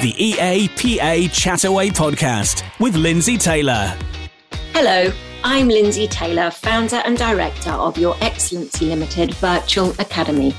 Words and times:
the 0.00 0.12
EAPA 0.12 1.24
Chataway 1.30 1.88
podcast 1.88 2.62
with 2.78 2.94
Lindsay 2.94 3.36
Taylor. 3.36 3.98
Hello, 4.72 5.12
I'm 5.42 5.66
Lindsay 5.66 6.06
Taylor, 6.06 6.52
founder 6.52 7.02
and 7.04 7.18
director 7.18 7.72
of 7.72 7.98
Your 7.98 8.14
Excellency 8.20 8.86
Limited 8.86 9.34
Virtual 9.34 9.90
Academy. 9.98 10.54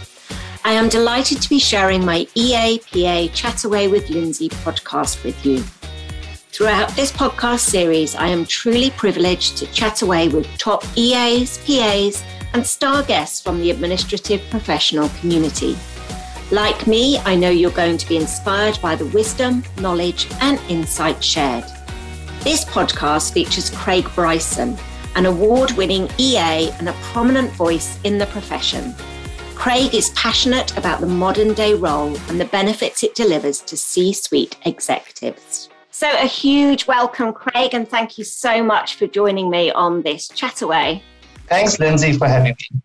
I 0.65 0.73
am 0.73 0.89
delighted 0.89 1.41
to 1.41 1.47
be 1.47 1.57
sharing 1.57 2.04
my 2.04 2.25
EAPA 2.36 3.29
Chataway 3.29 3.89
with 3.89 4.09
Lindsay 4.09 4.49
podcast 4.49 5.23
with 5.23 5.45
you. 5.45 5.63
Throughout 6.51 6.89
this 6.97 7.13
podcast 7.13 7.59
series, 7.59 8.15
I 8.15 8.27
am 8.27 8.45
truly 8.45 8.89
privileged 8.89 9.55
to 9.59 9.67
chat 9.67 10.01
away 10.01 10.27
with 10.27 10.47
top 10.57 10.83
EAs, 10.97 11.59
PAs, 11.59 12.21
and 12.53 12.67
star 12.67 13.03
guests 13.03 13.41
from 13.41 13.61
the 13.61 13.71
administrative 13.71 14.42
professional 14.50 15.07
community. 15.21 15.78
Like 16.51 16.87
me, 16.87 17.19
I 17.19 17.35
know 17.35 17.51
you're 17.51 17.69
going 17.69 17.99
to 17.99 18.09
be 18.09 18.17
inspired 18.17 18.79
by 18.81 18.95
the 18.95 19.05
wisdom, 19.07 19.63
knowledge, 19.79 20.27
and 20.41 20.59
insight 20.67 21.23
shared. 21.23 21.63
This 22.41 22.65
podcast 22.65 23.33
features 23.33 23.69
Craig 23.69 24.09
Bryson, 24.15 24.75
an 25.15 25.27
award 25.27 25.71
winning 25.73 26.09
EA 26.17 26.71
and 26.79 26.89
a 26.89 26.95
prominent 27.13 27.51
voice 27.51 27.99
in 28.03 28.17
the 28.17 28.25
profession. 28.27 28.95
Craig 29.53 29.93
is 29.93 30.09
passionate 30.11 30.75
about 30.75 31.01
the 31.01 31.05
modern 31.05 31.53
day 31.53 31.75
role 31.75 32.17
and 32.30 32.41
the 32.41 32.45
benefits 32.45 33.03
it 33.03 33.13
delivers 33.13 33.61
to 33.61 33.77
C 33.77 34.11
suite 34.11 34.58
executives. 34.66 35.69
So, 35.91 36.09
a 36.09 36.25
huge 36.25 36.88
welcome, 36.88 37.31
Craig, 37.31 37.75
and 37.75 37.88
thank 37.88 38.17
you 38.17 38.23
so 38.23 38.63
much 38.63 38.95
for 38.95 39.05
joining 39.05 39.52
me 39.52 39.69
on 39.69 40.02
this 40.02 40.27
chataway. 40.30 41.03
Thanks, 41.45 41.77
Lindsay, 41.77 42.13
for 42.13 42.27
having 42.27 42.55
me. 42.58 42.81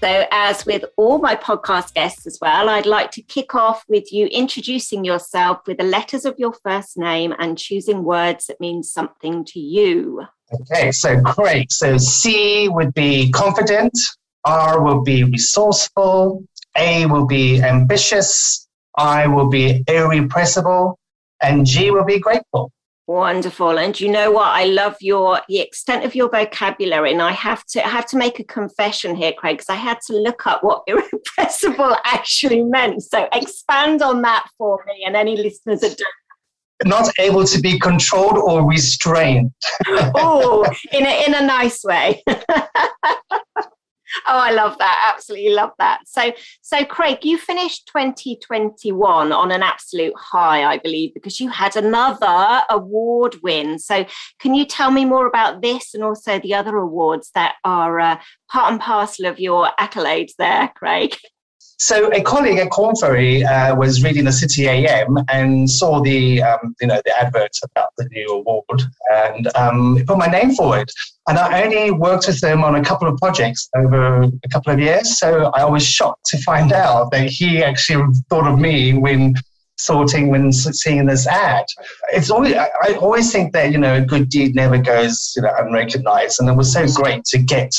So, 0.00 0.24
as 0.30 0.64
with 0.64 0.86
all 0.96 1.18
my 1.18 1.36
podcast 1.36 1.92
guests 1.92 2.26
as 2.26 2.38
well, 2.40 2.70
I'd 2.70 2.86
like 2.86 3.10
to 3.12 3.22
kick 3.22 3.54
off 3.54 3.84
with 3.86 4.10
you 4.10 4.28
introducing 4.28 5.04
yourself 5.04 5.58
with 5.66 5.76
the 5.76 5.84
letters 5.84 6.24
of 6.24 6.38
your 6.38 6.54
first 6.54 6.96
name 6.96 7.34
and 7.38 7.58
choosing 7.58 8.02
words 8.02 8.46
that 8.46 8.58
mean 8.60 8.82
something 8.82 9.44
to 9.44 9.60
you. 9.60 10.22
Okay, 10.54 10.90
so 10.90 11.20
great. 11.20 11.70
So, 11.70 11.98
C 11.98 12.66
would 12.70 12.94
be 12.94 13.30
confident, 13.30 13.92
R 14.46 14.82
will 14.82 15.02
be 15.02 15.24
resourceful, 15.24 16.44
A 16.78 17.04
will 17.04 17.26
be 17.26 17.62
ambitious, 17.62 18.66
I 18.96 19.26
will 19.26 19.50
be 19.50 19.84
irrepressible, 19.86 20.98
and 21.42 21.66
G 21.66 21.90
will 21.90 22.06
be 22.06 22.18
grateful. 22.18 22.72
Wonderful. 23.10 23.76
And 23.80 23.98
you 23.98 24.08
know 24.08 24.30
what? 24.30 24.50
I 24.50 24.66
love 24.66 24.94
your 25.00 25.40
the 25.48 25.58
extent 25.58 26.04
of 26.04 26.14
your 26.14 26.30
vocabulary. 26.30 27.10
And 27.10 27.20
I 27.20 27.32
have 27.32 27.66
to 27.70 27.84
I 27.84 27.88
have 27.88 28.06
to 28.06 28.16
make 28.16 28.38
a 28.38 28.44
confession 28.44 29.16
here, 29.16 29.32
Craig, 29.32 29.56
because 29.56 29.68
I 29.68 29.74
had 29.74 29.98
to 30.06 30.12
look 30.12 30.46
up 30.46 30.62
what 30.62 30.84
irrepressible 30.86 31.96
actually 32.04 32.62
meant. 32.62 33.02
So 33.02 33.28
expand 33.32 34.00
on 34.00 34.22
that 34.22 34.46
for 34.56 34.84
me 34.86 35.02
and 35.04 35.16
any 35.16 35.36
listeners 35.36 35.80
that 35.80 35.98
don't 35.98 36.88
not 36.88 37.10
able 37.18 37.42
to 37.46 37.60
be 37.60 37.80
controlled 37.80 38.38
or 38.38 38.64
restrained. 38.64 39.50
oh, 40.14 40.64
in 40.92 41.04
a, 41.04 41.26
in 41.26 41.34
a 41.34 41.44
nice 41.44 41.82
way. 41.82 42.22
Oh, 44.26 44.38
I 44.38 44.52
love 44.52 44.76
that. 44.78 45.12
Absolutely 45.14 45.50
love 45.50 45.70
that. 45.78 46.00
So, 46.06 46.32
so 46.62 46.84
Craig, 46.84 47.24
you 47.24 47.38
finished 47.38 47.86
2021 47.86 49.32
on 49.32 49.52
an 49.52 49.62
absolute 49.62 50.14
high, 50.16 50.64
I 50.64 50.78
believe, 50.78 51.14
because 51.14 51.40
you 51.40 51.48
had 51.48 51.76
another 51.76 52.62
award 52.70 53.36
win. 53.42 53.78
So, 53.78 54.04
can 54.38 54.54
you 54.54 54.64
tell 54.64 54.90
me 54.90 55.04
more 55.04 55.26
about 55.26 55.62
this 55.62 55.94
and 55.94 56.02
also 56.02 56.38
the 56.38 56.54
other 56.54 56.76
awards 56.76 57.30
that 57.34 57.56
are 57.64 58.00
uh, 58.00 58.20
part 58.50 58.72
and 58.72 58.80
parcel 58.80 59.26
of 59.26 59.38
your 59.38 59.70
accolades 59.78 60.32
there, 60.38 60.72
Craig? 60.74 61.16
So 61.82 62.12
a 62.12 62.20
colleague 62.20 62.58
at 62.58 62.68
Korn 62.70 62.94
Ferry 62.94 63.42
uh, 63.42 63.74
was 63.74 64.04
reading 64.04 64.24
the 64.24 64.32
City 64.32 64.68
AM 64.68 65.16
and 65.30 65.68
saw 65.68 66.02
the 66.02 66.42
um, 66.42 66.76
you 66.78 66.86
know 66.86 67.00
the 67.06 67.18
adverts 67.18 67.62
about 67.64 67.88
the 67.96 68.04
new 68.10 68.28
award 68.28 68.82
and 69.10 69.48
um, 69.56 70.04
put 70.06 70.18
my 70.18 70.26
name 70.26 70.54
forward. 70.54 70.90
And 71.26 71.38
I 71.38 71.62
only 71.62 71.90
worked 71.90 72.26
with 72.26 72.38
them 72.42 72.64
on 72.64 72.74
a 72.74 72.84
couple 72.84 73.08
of 73.08 73.16
projects 73.16 73.66
over 73.74 74.24
a 74.24 74.48
couple 74.52 74.74
of 74.74 74.78
years, 74.78 75.18
so 75.18 75.46
I 75.54 75.64
was 75.64 75.82
shocked 75.82 76.26
to 76.26 76.38
find 76.42 76.70
out 76.70 77.12
that 77.12 77.30
he 77.30 77.64
actually 77.64 78.12
thought 78.28 78.46
of 78.46 78.58
me 78.58 78.92
when 78.92 79.34
sorting 79.78 80.28
when 80.28 80.52
seeing 80.52 81.06
this 81.06 81.26
ad. 81.26 81.64
It's 82.12 82.30
always 82.30 82.56
I 82.56 82.92
always 83.00 83.32
think 83.32 83.54
that 83.54 83.72
you 83.72 83.78
know 83.78 83.94
a 83.94 84.02
good 84.02 84.28
deed 84.28 84.54
never 84.54 84.76
goes 84.76 85.32
you 85.34 85.40
know 85.40 85.54
unrecognized, 85.58 86.40
and 86.40 86.48
it 86.50 86.56
was 86.56 86.70
so 86.70 86.86
great 86.88 87.24
to 87.24 87.38
get 87.38 87.72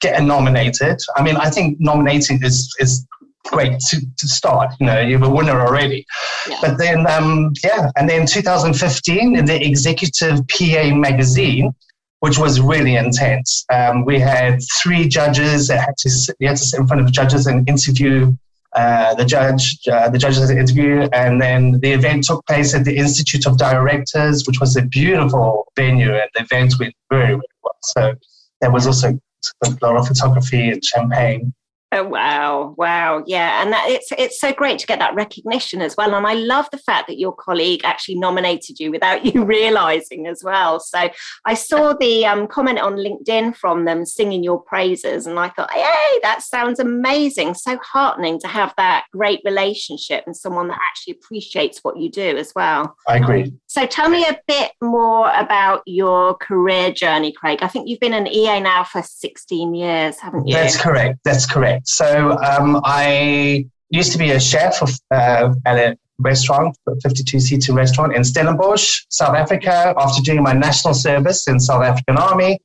get 0.00 0.22
nominated. 0.22 0.98
I 1.16 1.22
mean, 1.22 1.36
I 1.36 1.50
think 1.50 1.76
nominating 1.78 2.42
is 2.42 2.74
is 2.78 3.06
great 3.44 3.78
to, 3.90 4.00
to 4.16 4.28
start. 4.28 4.74
You 4.80 4.86
know, 4.86 5.00
you're 5.00 5.24
a 5.24 5.28
winner 5.28 5.60
already. 5.60 6.06
Yeah. 6.48 6.58
But 6.60 6.78
then, 6.78 7.06
um, 7.06 7.52
yeah, 7.62 7.90
and 7.96 8.08
then 8.08 8.26
2015 8.26 9.36
in 9.36 9.44
the 9.44 9.64
Executive 9.64 10.40
PA 10.48 10.94
magazine, 10.94 11.72
which 12.20 12.38
was 12.38 12.60
really 12.60 12.96
intense. 12.96 13.64
Um, 13.72 14.04
we 14.04 14.18
had 14.18 14.60
three 14.82 15.08
judges 15.08 15.68
that 15.68 15.80
had 15.80 15.96
to 15.98 16.10
sit, 16.10 16.36
had 16.40 16.56
to 16.56 16.64
sit 16.64 16.80
in 16.80 16.86
front 16.86 17.02
of 17.02 17.12
judges 17.12 17.46
and 17.46 17.68
interview 17.68 18.34
uh, 18.74 19.14
the 19.14 19.24
judge, 19.24 19.78
uh, 19.90 20.08
the 20.10 20.18
judges 20.18 20.50
interview, 20.50 21.08
and 21.12 21.40
then 21.40 21.78
the 21.80 21.92
event 21.92 22.24
took 22.24 22.44
place 22.46 22.74
at 22.74 22.84
the 22.84 22.96
Institute 22.96 23.46
of 23.46 23.56
Directors, 23.56 24.46
which 24.46 24.58
was 24.58 24.76
a 24.76 24.82
beautiful 24.82 25.66
venue, 25.76 26.12
and 26.12 26.28
the 26.34 26.42
event 26.42 26.74
went 26.80 26.94
very, 27.08 27.26
very 27.26 27.40
well. 27.62 27.76
So 27.82 28.14
there 28.60 28.72
was 28.72 28.86
also 28.86 29.18
a 29.64 29.70
lot 29.80 29.96
of 29.96 30.08
photography 30.08 30.70
and 30.70 30.84
champagne. 30.84 31.54
Oh 31.96 32.02
wow, 32.02 32.74
wow, 32.76 33.22
yeah, 33.24 33.62
and 33.62 33.72
that 33.72 33.88
it's 33.88 34.10
it's 34.18 34.40
so 34.40 34.52
great 34.52 34.80
to 34.80 34.86
get 34.86 34.98
that 34.98 35.14
recognition 35.14 35.80
as 35.80 35.96
well. 35.96 36.12
And 36.12 36.26
I 36.26 36.34
love 36.34 36.66
the 36.72 36.78
fact 36.78 37.06
that 37.06 37.20
your 37.20 37.32
colleague 37.32 37.82
actually 37.84 38.16
nominated 38.16 38.80
you 38.80 38.90
without 38.90 39.24
you 39.24 39.44
realizing 39.44 40.26
as 40.26 40.42
well. 40.42 40.80
So 40.80 41.08
I 41.44 41.54
saw 41.54 41.92
the 41.92 42.26
um, 42.26 42.48
comment 42.48 42.80
on 42.80 42.96
LinkedIn 42.96 43.56
from 43.56 43.84
them 43.84 44.04
singing 44.04 44.42
your 44.42 44.60
praises, 44.60 45.28
and 45.28 45.38
I 45.38 45.50
thought, 45.50 45.70
hey, 45.70 46.18
that 46.22 46.42
sounds 46.42 46.80
amazing. 46.80 47.54
So 47.54 47.78
heartening 47.78 48.40
to 48.40 48.48
have 48.48 48.74
that 48.76 49.04
great 49.12 49.40
relationship 49.44 50.24
and 50.26 50.36
someone 50.36 50.66
that 50.68 50.80
actually 50.90 51.12
appreciates 51.12 51.78
what 51.84 51.96
you 51.96 52.10
do 52.10 52.36
as 52.36 52.52
well. 52.56 52.96
I 53.06 53.18
agree. 53.18 53.52
So 53.68 53.86
tell 53.86 54.08
me 54.08 54.24
a 54.24 54.40
bit 54.48 54.72
more 54.82 55.32
about 55.32 55.82
your 55.86 56.34
career 56.34 56.90
journey, 56.90 57.30
Craig. 57.30 57.60
I 57.62 57.68
think 57.68 57.88
you've 57.88 58.00
been 58.00 58.14
an 58.14 58.26
EA 58.26 58.58
now 58.58 58.82
for 58.82 59.00
16 59.00 59.74
years, 59.74 60.18
haven't 60.18 60.48
you? 60.48 60.54
That's 60.54 60.76
correct. 60.76 61.20
That's 61.22 61.46
correct. 61.46 61.83
So 61.84 62.38
um, 62.42 62.80
I 62.84 63.66
used 63.90 64.12
to 64.12 64.18
be 64.18 64.30
a 64.32 64.40
chef 64.40 64.82
of, 64.82 64.90
uh, 65.10 65.54
at 65.66 65.76
a 65.76 65.96
restaurant, 66.18 66.76
a 66.88 66.94
52 67.00 67.40
seater 67.40 67.72
restaurant 67.72 68.14
in 68.14 68.24
Stellenbosch, 68.24 69.04
South 69.10 69.34
Africa. 69.34 69.94
After 69.98 70.22
doing 70.22 70.42
my 70.42 70.52
national 70.52 70.94
service 70.94 71.48
in 71.48 71.60
South 71.60 71.82
African 71.82 72.16
Army, 72.16 72.58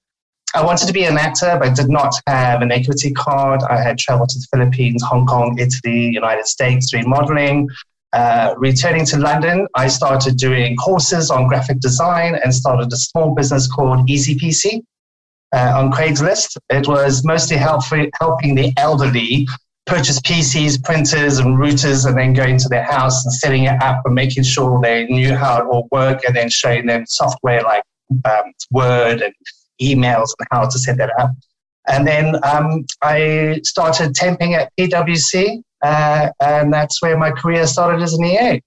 I 0.55 0.63
wanted 0.63 0.87
to 0.87 0.93
be 0.93 1.03
an 1.03 1.17
actor, 1.17 1.57
but 1.61 1.75
did 1.75 1.89
not 1.89 2.13
have 2.25 2.61
an 2.61 2.71
equity 2.71 3.11
card. 3.11 3.61
I 3.69 3.79
had 3.81 3.99
traveled 3.99 4.29
to 4.29 4.39
the 4.39 4.47
Philippines, 4.51 5.03
Hong 5.03 5.27
Kong, 5.27 5.57
Italy, 5.59 6.07
United 6.07 6.47
States 6.47 6.89
doing 6.89 7.07
modeling. 7.07 7.69
Uh, 8.13 8.55
returning 8.57 9.05
to 9.05 9.17
London, 9.19 9.67
I 9.75 9.87
started 9.87 10.37
doing 10.37 10.75
courses 10.77 11.29
on 11.29 11.47
graphic 11.47 11.79
design 11.79 12.39
and 12.43 12.53
started 12.53 12.91
a 12.91 12.97
small 12.97 13.35
business 13.35 13.67
called 13.67 14.07
EasyPC, 14.09 14.81
uh, 15.55 15.73
on 15.75 15.91
Craigslist. 15.91 16.57
It 16.69 16.87
was 16.87 17.23
mostly 17.25 17.57
help 17.57 17.83
helping 18.19 18.55
the 18.55 18.73
elderly 18.77 19.47
purchase 19.85 20.19
PCs, 20.19 20.83
printers, 20.83 21.39
and 21.39 21.57
routers, 21.57 22.05
and 22.07 22.17
then 22.17 22.33
going 22.33 22.57
to 22.57 22.69
their 22.69 22.83
house 22.83 23.25
and 23.25 23.33
setting 23.33 23.63
it 23.63 23.81
up 23.81 24.01
and 24.05 24.13
making 24.13 24.43
sure 24.43 24.79
they 24.81 25.05
knew 25.05 25.35
how 25.35 25.61
it 25.61 25.65
all 25.65 25.87
worked, 25.91 26.25
and 26.25 26.35
then 26.35 26.49
showing 26.49 26.85
them 26.85 27.05
software 27.07 27.63
like 27.63 27.83
um, 28.25 28.53
Word 28.71 29.21
and 29.21 29.33
emails 29.81 30.29
and 30.39 30.47
how 30.51 30.67
to 30.67 30.79
set 30.79 30.97
that 30.97 31.11
up. 31.19 31.31
And 31.87 32.05
then 32.05 32.35
um, 32.43 32.85
I 33.01 33.61
started 33.63 34.13
temping 34.13 34.55
at 34.55 34.71
PwC, 34.79 35.63
uh, 35.83 36.29
and 36.39 36.71
that's 36.71 37.01
where 37.01 37.17
my 37.17 37.31
career 37.31 37.65
started 37.65 38.01
as 38.01 38.13
an 38.13 38.25
EA. 38.25 38.61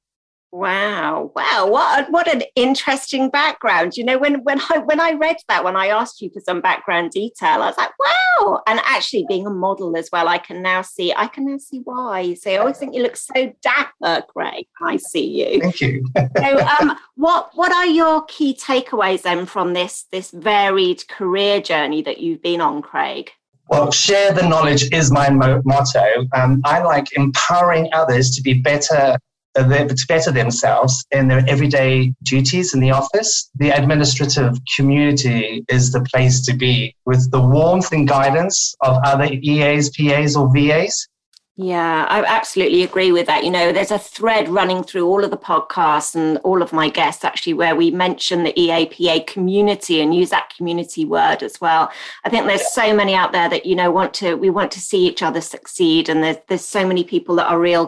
Wow, 0.55 1.33
wow, 1.35 1.67
what 1.67 2.11
what 2.11 2.29
an 2.29 2.43
interesting 2.57 3.31
background. 3.31 3.97
You 3.97 4.05
know, 4.05 4.19
when 4.19 4.45
when 4.45 4.61
I 4.61 4.79
when 4.85 5.01
I 5.01 5.13
read 5.13 5.37
that, 5.49 5.65
when 5.65 5.77
I 5.77 5.87
asked 5.87 6.21
you 6.21 6.29
for 6.29 6.41
some 6.41 6.61
background 6.61 7.13
detail, 7.13 7.63
I 7.63 7.69
was 7.69 7.79
like, 7.79 7.93
wow. 7.99 8.61
And 8.67 8.79
actually 8.85 9.25
being 9.31 9.47
a 9.47 9.51
model 9.51 9.97
as 9.97 10.11
well, 10.13 10.29
I 10.29 10.37
can 10.37 10.61
now 10.61 10.83
see 10.83 11.11
I 11.17 11.29
can 11.29 11.47
now 11.47 11.57
see 11.57 11.81
why. 11.85 12.35
So 12.35 12.51
I 12.51 12.59
always 12.59 12.77
think 12.77 12.95
you 12.95 13.03
look 13.03 13.17
so 13.17 13.51
dapper, 13.63 14.27
Craig. 14.29 14.67
I 14.83 14.99
see 14.99 15.25
you. 15.25 15.61
Thank 15.63 15.81
you. 15.81 16.05
so 16.37 16.59
um 16.59 16.99
what 17.15 17.51
what 17.55 17.73
are 17.73 17.87
your 17.87 18.23
key 18.27 18.55
takeaways 18.55 19.23
then 19.23 19.47
from 19.47 19.73
this 19.73 20.05
this 20.13 20.31
varied 20.33 21.09
career 21.09 21.63
journey 21.63 22.03
that 22.03 22.19
you've 22.19 22.43
been 22.43 22.61
on, 22.61 22.83
Craig? 22.83 23.31
Well, 23.69 23.91
share 23.91 24.35
the 24.35 24.47
knowledge 24.47 24.93
is 24.93 25.11
my 25.11 25.31
motto. 25.31 26.27
Um, 26.35 26.61
I 26.67 26.83
like 26.83 27.17
empowering 27.17 27.89
others 27.95 28.37
to 28.37 28.43
be 28.43 28.61
better 28.61 29.17
better 29.55 30.33
themselves 30.33 31.05
in 31.11 31.29
their 31.29 31.45
everyday 31.49 32.15
duties 32.23 32.75
in 32.75 32.81
the 32.81 32.91
office, 32.91 33.51
the 33.57 33.71
administrative 33.71 34.59
community 34.77 35.65
is 35.69 35.93
the 35.93 36.01
place 36.03 36.45
to 36.47 36.55
be 36.55 36.95
with 37.05 37.31
the 37.31 37.41
warmth 37.41 37.93
and 37.93 38.09
guidance 38.09 38.75
of 38.81 38.99
other 39.05 39.29
EAs, 39.31 39.91
PAs, 39.91 40.37
or 40.37 40.53
VAs. 40.55 41.09
Yeah, 41.57 42.07
I 42.09 42.25
absolutely 42.25 42.83
agree 42.83 43.13
with 43.13 43.27
that. 43.27 43.45
You 43.45 43.51
know, 43.51 43.73
there's 43.73 43.91
a 43.91 43.99
thread 43.99 44.49
running 44.49 44.83
through 44.83 45.07
all 45.07 45.23
of 45.23 45.31
the 45.31 45.37
podcasts 45.37 46.15
and 46.15 46.39
all 46.39 46.63
of 46.63 46.73
my 46.73 46.89
guests 46.89 47.25
actually 47.25 47.53
where 47.53 47.77
we 47.77 47.91
mention 47.91 48.43
the 48.43 48.55
EAPA 48.55 49.27
community 49.27 50.01
and 50.01 50.15
use 50.15 50.31
that 50.31 50.51
community 50.57 51.05
word 51.05 51.43
as 51.43 51.61
well. 51.61 51.93
I 52.25 52.31
think 52.31 52.47
there's 52.47 52.73
so 52.73 52.97
many 52.97 53.15
out 53.15 53.33
there 53.33 53.51
that, 53.51 53.67
you 53.67 53.77
know, 53.77 53.91
want 53.91 54.15
to, 54.15 54.35
we 54.35 54.49
want 54.49 54.73
to 54.73 54.81
see 54.81 55.07
each 55.07 55.23
other 55.23 55.43
succeed. 55.43 56.09
And 56.09 56.25
there's, 56.25 56.39
there's 56.49 56.65
so 56.65 56.87
many 56.87 57.05
people 57.05 57.37
that 57.37 57.49
are 57.49 57.61
real 57.61 57.87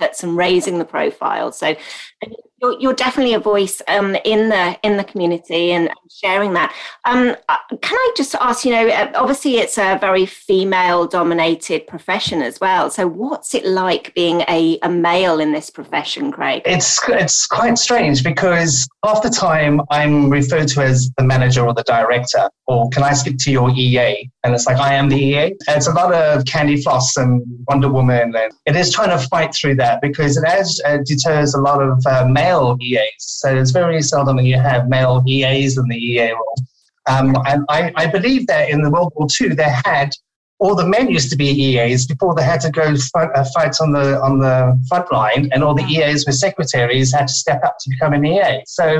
advocates 0.00 0.22
and 0.22 0.36
raising 0.36 0.78
the 0.78 0.84
profile. 0.84 1.52
So 1.52 1.76
you're, 2.62 2.80
you're 2.80 2.94
definitely 2.94 3.34
a 3.34 3.40
voice 3.40 3.82
um, 3.88 4.16
in 4.24 4.48
the 4.48 4.78
in 4.82 4.96
the 4.96 5.04
community 5.04 5.72
and 5.72 5.90
sharing 6.10 6.52
that. 6.54 6.74
Um, 7.04 7.34
uh, 7.48 7.56
can 7.80 7.96
I 7.96 8.12
just 8.16 8.34
ask? 8.36 8.64
You 8.64 8.72
know, 8.72 8.88
uh, 8.88 9.12
obviously 9.14 9.56
it's 9.56 9.76
a 9.78 9.98
very 10.00 10.26
female 10.26 11.06
dominated 11.06 11.86
profession 11.86 12.40
as 12.40 12.60
well. 12.60 12.90
So 12.90 13.06
what's 13.06 13.54
it 13.54 13.66
like 13.66 14.14
being 14.14 14.42
a, 14.48 14.78
a 14.82 14.88
male 14.88 15.40
in 15.40 15.52
this 15.52 15.70
profession, 15.70 16.30
Craig? 16.30 16.62
It's 16.64 17.00
it's 17.08 17.46
quite 17.46 17.76
strange 17.78 18.22
because 18.22 18.88
half 19.04 19.22
the 19.22 19.30
time 19.30 19.80
I'm 19.90 20.30
referred 20.30 20.68
to 20.68 20.82
as 20.82 21.10
the 21.18 21.24
manager 21.24 21.66
or 21.66 21.74
the 21.74 21.82
director, 21.82 22.48
or 22.66 22.88
can 22.90 23.02
I 23.02 23.12
speak 23.12 23.38
to 23.38 23.50
your 23.50 23.70
EA? 23.70 24.30
And 24.44 24.54
it's 24.54 24.66
like 24.66 24.76
I 24.76 24.94
am 24.94 25.08
the 25.08 25.16
EA. 25.16 25.54
It's 25.68 25.88
a 25.88 25.92
lot 25.92 26.14
of 26.14 26.44
Candy 26.44 26.80
Floss 26.82 27.16
and 27.16 27.42
Wonder 27.68 27.90
Woman, 27.90 28.34
and 28.36 28.52
it 28.66 28.76
is 28.76 28.92
trying 28.92 29.10
to 29.10 29.26
fight 29.28 29.54
through 29.54 29.76
that 29.76 30.00
because 30.00 30.36
it 30.36 30.46
has 30.46 30.80
uh, 30.84 30.98
deters 31.04 31.54
a 31.54 31.60
lot 31.60 31.82
of 31.82 32.04
uh, 32.06 32.26
male 32.28 32.51
male 32.52 32.76
EAs. 32.80 33.10
So 33.18 33.56
it's 33.56 33.70
very 33.70 34.02
seldom 34.02 34.36
that 34.36 34.44
you 34.44 34.58
have 34.58 34.88
male 34.88 35.22
EAs 35.26 35.78
in 35.78 35.86
the 35.88 35.96
EA 35.96 36.32
role. 36.32 36.56
Um, 37.08 37.36
and 37.46 37.64
I, 37.68 37.92
I, 37.96 38.06
believe 38.06 38.46
that 38.46 38.70
in 38.70 38.80
the 38.80 38.90
World 38.90 39.12
War 39.16 39.26
II, 39.40 39.48
they 39.54 39.68
had 39.84 40.12
all 40.62 40.76
the 40.76 40.86
men 40.86 41.10
used 41.10 41.28
to 41.28 41.36
be 41.36 41.46
EAs 41.46 42.06
before 42.06 42.36
they 42.36 42.44
had 42.44 42.60
to 42.60 42.70
go 42.70 42.94
fight, 43.12 43.30
uh, 43.34 43.44
fight 43.52 43.74
on 43.80 43.90
the 43.90 44.20
on 44.22 44.38
the 44.38 44.80
front 44.88 45.10
line, 45.12 45.48
and 45.52 45.64
all 45.64 45.74
the 45.74 45.82
EAs 45.82 46.24
were 46.24 46.32
secretaries 46.32 47.12
had 47.12 47.26
to 47.26 47.32
step 47.32 47.64
up 47.64 47.76
to 47.80 47.90
become 47.90 48.12
an 48.12 48.24
EA. 48.24 48.62
So 48.66 48.96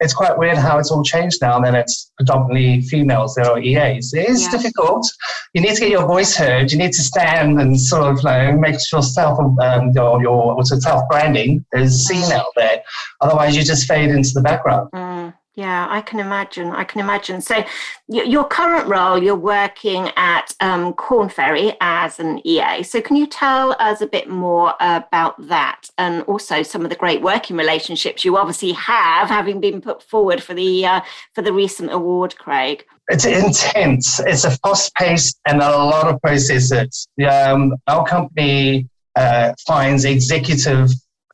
it's 0.00 0.14
quite 0.14 0.38
weird 0.38 0.56
how 0.56 0.78
it's 0.78 0.90
all 0.90 1.02
changed 1.02 1.42
now, 1.42 1.56
and 1.56 1.66
then 1.66 1.74
it's 1.74 2.10
predominantly 2.16 2.80
females 2.82 3.34
that 3.34 3.46
are 3.46 3.58
EAs. 3.58 4.14
It 4.14 4.26
is 4.26 4.48
difficult. 4.48 5.06
You 5.52 5.60
need 5.60 5.74
to 5.74 5.80
get 5.80 5.90
your 5.90 6.06
voice 6.06 6.34
heard. 6.34 6.72
You 6.72 6.78
need 6.78 6.92
to 6.92 7.02
stand 7.02 7.60
and 7.60 7.78
sort 7.78 8.10
of 8.10 8.24
like, 8.24 8.58
make 8.58 8.76
yourself 8.90 9.38
um, 9.38 9.92
your 9.94 10.22
your 10.22 10.64
self 10.64 11.06
branding 11.10 11.62
is 11.74 12.06
seen 12.06 12.32
out 12.32 12.52
there. 12.56 12.82
Otherwise, 13.20 13.54
you 13.54 13.62
just 13.62 13.86
fade 13.86 14.10
into 14.10 14.30
the 14.32 14.40
background. 14.40 14.88
Mm. 14.94 15.11
Yeah, 15.54 15.86
I 15.90 16.00
can 16.00 16.18
imagine. 16.18 16.70
I 16.70 16.84
can 16.84 17.00
imagine. 17.00 17.42
So, 17.42 17.62
your 18.08 18.44
current 18.44 18.88
role, 18.88 19.22
you're 19.22 19.36
working 19.36 20.08
at 20.16 20.54
um, 20.60 20.94
Korn 20.94 21.28
Ferry 21.28 21.76
as 21.82 22.18
an 22.18 22.40
EA. 22.46 22.82
So, 22.82 23.02
can 23.02 23.16
you 23.16 23.26
tell 23.26 23.76
us 23.78 24.00
a 24.00 24.06
bit 24.06 24.30
more 24.30 24.72
about 24.80 25.34
that, 25.48 25.90
and 25.98 26.22
also 26.22 26.62
some 26.62 26.84
of 26.84 26.88
the 26.88 26.96
great 26.96 27.20
working 27.20 27.58
relationships 27.58 28.24
you 28.24 28.38
obviously 28.38 28.72
have, 28.72 29.28
having 29.28 29.60
been 29.60 29.82
put 29.82 30.02
forward 30.02 30.42
for 30.42 30.54
the 30.54 30.86
uh, 30.86 31.00
for 31.34 31.42
the 31.42 31.52
recent 31.52 31.92
award, 31.92 32.34
Craig? 32.38 32.86
It's 33.08 33.26
intense. 33.26 34.20
It's 34.20 34.44
a 34.44 34.52
fast 34.52 34.94
paced 34.94 35.38
and 35.46 35.60
a 35.60 35.68
lot 35.68 36.08
of 36.08 36.18
processes. 36.22 37.06
Um, 37.30 37.74
our 37.88 38.06
company 38.06 38.88
uh, 39.16 39.52
finds 39.66 40.06
executive 40.06 40.88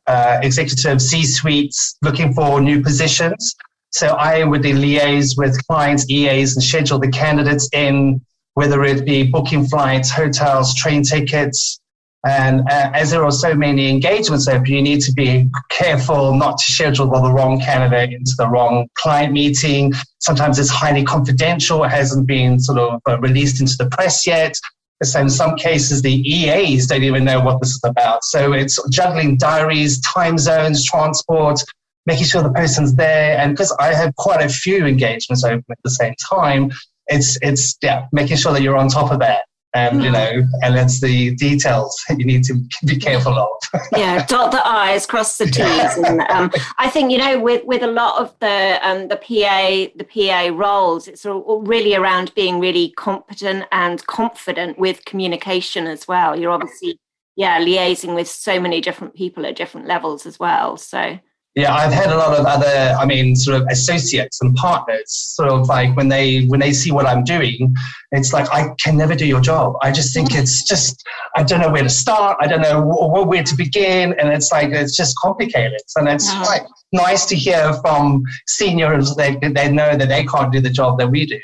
uh, 0.07 0.39
executive 0.41 1.01
C 1.01 1.23
suites 1.23 1.95
looking 2.01 2.33
for 2.33 2.59
new 2.59 2.81
positions. 2.81 3.55
So 3.91 4.07
I 4.07 4.43
would 4.43 4.61
liaise 4.61 5.37
with 5.37 5.65
clients, 5.67 6.09
EAs, 6.09 6.55
and 6.55 6.63
schedule 6.63 6.99
the 6.99 7.09
candidates 7.09 7.69
in, 7.73 8.21
whether 8.53 8.83
it 8.83 9.05
be 9.05 9.23
booking 9.23 9.65
flights, 9.65 10.11
hotels, 10.11 10.75
train 10.75 11.03
tickets. 11.03 11.79
And 12.25 12.61
uh, 12.69 12.91
as 12.93 13.11
there 13.11 13.23
are 13.23 13.31
so 13.31 13.55
many 13.55 13.89
engagements 13.89 14.47
open, 14.47 14.65
you 14.65 14.81
need 14.81 15.01
to 15.01 15.13
be 15.13 15.49
careful 15.69 16.35
not 16.35 16.57
to 16.57 16.71
schedule 16.71 17.09
the 17.09 17.31
wrong 17.31 17.61
candidate 17.61 18.11
into 18.11 18.33
the 18.37 18.47
wrong 18.47 18.87
client 18.95 19.31
meeting. 19.31 19.93
Sometimes 20.19 20.59
it's 20.59 20.69
highly 20.69 21.03
confidential, 21.03 21.83
it 21.85 21.89
hasn't 21.89 22.27
been 22.27 22.59
sort 22.59 22.77
of 22.77 23.01
uh, 23.07 23.19
released 23.19 23.61
into 23.61 23.75
the 23.77 23.87
press 23.89 24.27
yet. 24.27 24.53
So 25.01 25.21
in 25.21 25.29
some 25.29 25.55
cases, 25.55 26.01
the 26.01 26.13
EAs 26.29 26.87
don't 26.87 27.03
even 27.03 27.23
know 27.23 27.39
what 27.39 27.61
this 27.61 27.69
is 27.69 27.81
about. 27.85 28.25
So 28.25 28.51
it's 28.51 28.77
juggling 28.89 29.37
diaries, 29.37 30.01
time 30.01 30.37
zones, 30.37 30.83
transport, 30.83 31.63
making 32.09 32.25
sure 32.25 32.41
the 32.41 32.51
person's 32.51 32.95
there. 32.95 33.37
And 33.37 33.53
because 33.53 33.71
I 33.79 33.93
have 33.93 34.15
quite 34.15 34.41
a 34.43 34.49
few 34.49 34.85
engagements 34.85 35.43
open 35.43 35.63
at 35.69 35.77
the 35.83 35.91
same 35.91 36.15
time, 36.29 36.71
it's 37.07 37.37
it's 37.41 37.77
yeah, 37.83 38.07
making 38.11 38.37
sure 38.37 38.51
that 38.51 38.63
you're 38.63 38.77
on 38.77 38.89
top 38.89 39.11
of 39.11 39.19
that. 39.19 39.43
And 39.75 40.03
you 40.03 40.09
know, 40.09 40.31
and 40.63 40.75
it's 40.75 40.99
the 40.99 41.35
details 41.35 41.95
you 42.17 42.25
need 42.25 42.43
to 42.45 42.55
be 42.85 42.97
careful 42.97 43.37
of. 43.37 43.49
yeah, 43.95 44.25
dot 44.25 44.51
the 44.51 44.65
i's, 44.65 45.05
cross 45.05 45.37
the 45.37 45.45
t's, 45.45 45.97
and 45.97 46.21
um, 46.21 46.49
I 46.79 46.89
think 46.89 47.11
you 47.11 47.19
know, 47.19 47.39
with 47.39 47.63
with 47.65 47.83
a 47.83 47.93
lot 48.01 48.19
of 48.19 48.33
the 48.39 48.79
um, 48.81 49.09
the 49.09 49.17
PA 49.17 49.91
the 49.95 50.07
PA 50.13 50.49
roles, 50.51 51.07
it's 51.07 51.23
all 51.23 51.61
really 51.61 51.93
around 51.93 52.33
being 52.33 52.59
really 52.59 52.89
competent 52.97 53.65
and 53.71 54.03
confident 54.07 54.79
with 54.79 55.05
communication 55.05 55.85
as 55.85 56.07
well. 56.07 56.35
You're 56.35 56.51
obviously 56.51 56.97
yeah 57.35 57.61
liaising 57.61 58.15
with 58.15 58.27
so 58.27 58.59
many 58.59 58.81
different 58.81 59.13
people 59.13 59.45
at 59.45 59.55
different 59.55 59.85
levels 59.85 60.25
as 60.25 60.39
well. 60.39 60.77
So 60.77 61.19
yeah, 61.59 61.73
I've 61.73 61.91
had 61.91 62.09
a 62.09 62.17
lot 62.17 62.39
of 62.39 62.45
other, 62.45 62.95
I 62.97 63.05
mean, 63.05 63.35
sort 63.35 63.61
of 63.61 63.67
associates 63.69 64.39
and 64.41 64.55
partners, 64.55 65.11
sort 65.35 65.49
of 65.49 65.67
like 65.67 65.95
when 65.97 66.07
they 66.07 66.45
when 66.45 66.59
they 66.61 66.71
see 66.71 66.91
what 66.91 67.05
I'm 67.05 67.23
doing, 67.23 67.75
it's 68.11 68.31
like 68.31 68.49
I 68.51 68.69
can 68.83 68.97
never 68.97 69.13
do 69.13 69.27
your 69.27 69.41
job. 69.41 69.73
I 69.81 69.91
just 69.91 70.13
think 70.13 70.33
it's 70.33 70.63
just 70.63 71.03
I 71.35 71.43
don't 71.43 71.59
know 71.59 71.69
where 71.69 71.83
to 71.83 71.89
start. 71.89 72.37
I 72.39 72.47
don't 72.47 72.61
know 72.61 72.81
where 73.25 73.43
to 73.43 73.55
begin, 73.55 74.13
and 74.17 74.29
it's 74.29 74.51
like 74.51 74.69
it's 74.69 74.95
just 74.95 75.15
complicated. 75.17 75.81
And 75.97 76.07
it's 76.07 76.31
quite 76.33 76.61
nice 76.93 77.25
to 77.25 77.35
hear 77.35 77.73
from 77.81 78.23
seniors 78.47 79.15
that 79.15 79.39
they 79.41 79.71
know 79.71 79.97
that 79.97 80.07
they 80.07 80.23
can't 80.25 80.53
do 80.53 80.61
the 80.61 80.69
job 80.69 80.97
that 80.99 81.11
we 81.11 81.25
do. 81.25 81.39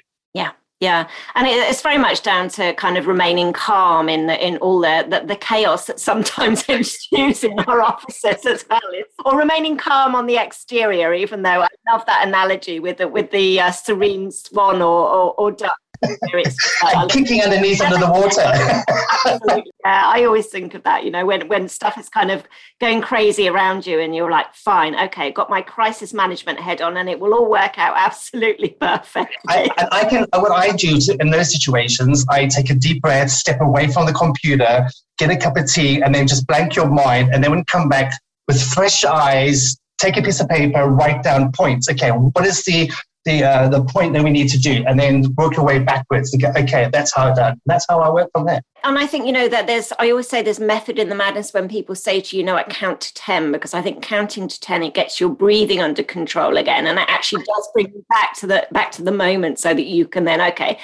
Yeah, 0.85 1.07
and 1.33 1.47
it's 1.47 1.81
very 1.81 1.97
much 1.97 2.21
down 2.21 2.47
to 2.49 2.71
kind 2.75 2.95
of 2.95 3.07
remaining 3.07 3.53
calm 3.53 4.07
in 4.07 4.27
the, 4.27 4.45
in 4.45 4.57
all 4.57 4.79
the, 4.79 5.03
the, 5.09 5.25
the 5.25 5.35
chaos 5.35 5.87
that 5.87 5.99
sometimes 5.99 6.63
ensues 6.69 7.43
in 7.43 7.57
our 7.61 7.81
offices 7.81 8.45
as 8.45 8.63
well, 8.69 8.79
or 9.25 9.35
remaining 9.35 9.77
calm 9.77 10.13
on 10.13 10.27
the 10.27 10.37
exterior. 10.37 11.11
Even 11.11 11.41
though 11.41 11.63
I 11.63 11.67
love 11.91 12.05
that 12.05 12.27
analogy 12.27 12.79
with 12.79 12.97
the 12.97 13.07
with 13.07 13.31
the 13.31 13.59
uh, 13.61 13.71
serene 13.71 14.29
swan 14.29 14.83
or, 14.83 15.09
or, 15.09 15.33
or 15.39 15.51
duck 15.51 15.79
it's 16.21 17.13
kicking 17.13 17.41
underneath 17.41 17.81
under 17.81 17.97
the 17.97 18.11
water. 18.11 18.41
yeah, 19.85 20.03
I 20.05 20.23
always 20.25 20.47
think 20.47 20.73
of 20.73 20.83
that. 20.83 21.03
You 21.03 21.11
know, 21.11 21.25
when 21.25 21.47
when 21.47 21.67
stuff 21.67 21.97
is 21.97 22.09
kind 22.09 22.31
of 22.31 22.43
going 22.79 23.01
crazy 23.01 23.47
around 23.47 23.85
you, 23.85 23.99
and 23.99 24.15
you're 24.15 24.31
like, 24.31 24.53
"Fine, 24.53 24.95
okay, 24.95 25.31
got 25.31 25.49
my 25.49 25.61
crisis 25.61 26.13
management 26.13 26.59
head 26.59 26.81
on, 26.81 26.97
and 26.97 27.09
it 27.09 27.19
will 27.19 27.33
all 27.33 27.49
work 27.49 27.77
out 27.77 27.95
absolutely 27.97 28.69
perfect." 28.79 29.35
I, 29.47 29.69
I 29.91 30.05
can. 30.05 30.25
What 30.33 30.51
I 30.51 30.71
do 30.71 30.99
to, 30.99 31.17
in 31.19 31.29
those 31.29 31.51
situations, 31.51 32.25
I 32.29 32.47
take 32.47 32.69
a 32.69 32.75
deep 32.75 33.01
breath, 33.01 33.31
step 33.31 33.61
away 33.61 33.87
from 33.87 34.05
the 34.05 34.13
computer, 34.13 34.87
get 35.17 35.29
a 35.29 35.37
cup 35.37 35.57
of 35.57 35.71
tea, 35.71 36.01
and 36.01 36.13
then 36.13 36.27
just 36.27 36.47
blank 36.47 36.75
your 36.75 36.89
mind, 36.89 37.33
and 37.33 37.43
then 37.43 37.51
when 37.51 37.63
come 37.65 37.89
back 37.89 38.13
with 38.47 38.61
fresh 38.61 39.03
eyes, 39.05 39.77
take 39.97 40.17
a 40.17 40.21
piece 40.21 40.39
of 40.39 40.47
paper, 40.49 40.87
write 40.87 41.23
down 41.23 41.51
points. 41.51 41.89
Okay, 41.89 42.09
what 42.09 42.45
is 42.45 42.63
the 42.65 42.91
the 43.25 43.43
uh, 43.43 43.67
the 43.67 43.83
point 43.83 44.13
that 44.13 44.23
we 44.23 44.29
need 44.29 44.47
to 44.49 44.59
do, 44.59 44.83
and 44.87 44.99
then 44.99 45.33
work 45.35 45.55
your 45.55 45.65
way 45.65 45.79
backwards 45.79 46.31
to 46.31 46.37
get 46.37 46.55
okay. 46.55 46.89
That's 46.91 47.13
how 47.13 47.29
it's 47.29 47.39
done. 47.39 47.59
That's 47.65 47.85
how 47.89 47.99
I 47.99 48.09
work 48.09 48.29
from 48.33 48.45
there. 48.45 48.61
And 48.83 48.99
I 48.99 49.07
think 49.07 49.25
you 49.25 49.31
know 49.31 49.47
that 49.47 49.67
there's. 49.67 49.91
I 49.99 50.11
always 50.11 50.29
say 50.29 50.41
there's 50.41 50.59
method 50.59 50.99
in 50.99 51.09
the 51.09 51.15
madness 51.15 51.51
when 51.51 51.67
people 51.67 51.95
say 51.95 52.21
to 52.21 52.37
you, 52.37 52.43
"know, 52.43 52.55
I 52.55 52.63
count 52.63 53.01
to 53.01 53.13
ten 53.15 53.51
because 53.51 53.73
I 53.73 53.81
think 53.81 54.03
counting 54.03 54.47
to 54.47 54.59
ten 54.59 54.83
it 54.83 54.93
gets 54.93 55.19
your 55.19 55.29
breathing 55.29 55.81
under 55.81 56.03
control 56.03 56.57
again, 56.57 56.85
and 56.87 56.99
it 56.99 57.05
actually 57.09 57.43
does 57.43 57.69
bring 57.73 57.87
you 57.87 58.05
back 58.09 58.35
to 58.35 58.47
the 58.47 58.67
back 58.71 58.91
to 58.93 59.03
the 59.03 59.11
moment 59.11 59.59
so 59.59 59.73
that 59.73 59.85
you 59.85 60.07
can 60.07 60.23
then 60.23 60.39
okay. 60.41 60.77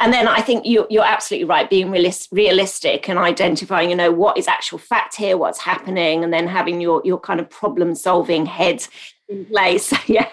And 0.00 0.12
then 0.12 0.28
I 0.28 0.40
think 0.40 0.64
you, 0.64 0.86
you're 0.88 1.04
absolutely 1.04 1.46
right, 1.46 1.68
being 1.68 1.90
realist, 1.90 2.28
realistic 2.30 3.08
and 3.08 3.18
identifying, 3.18 3.90
you 3.90 3.96
know, 3.96 4.12
what 4.12 4.38
is 4.38 4.46
actual 4.46 4.78
fact 4.78 5.16
here, 5.16 5.36
what's 5.36 5.58
happening, 5.58 6.22
and 6.22 6.32
then 6.32 6.46
having 6.46 6.80
your 6.80 7.02
your 7.04 7.18
kind 7.18 7.40
of 7.40 7.50
problem 7.50 7.96
solving 7.96 8.46
head 8.46 8.86
in 9.28 9.44
place. 9.46 9.92
yeah 10.08 10.28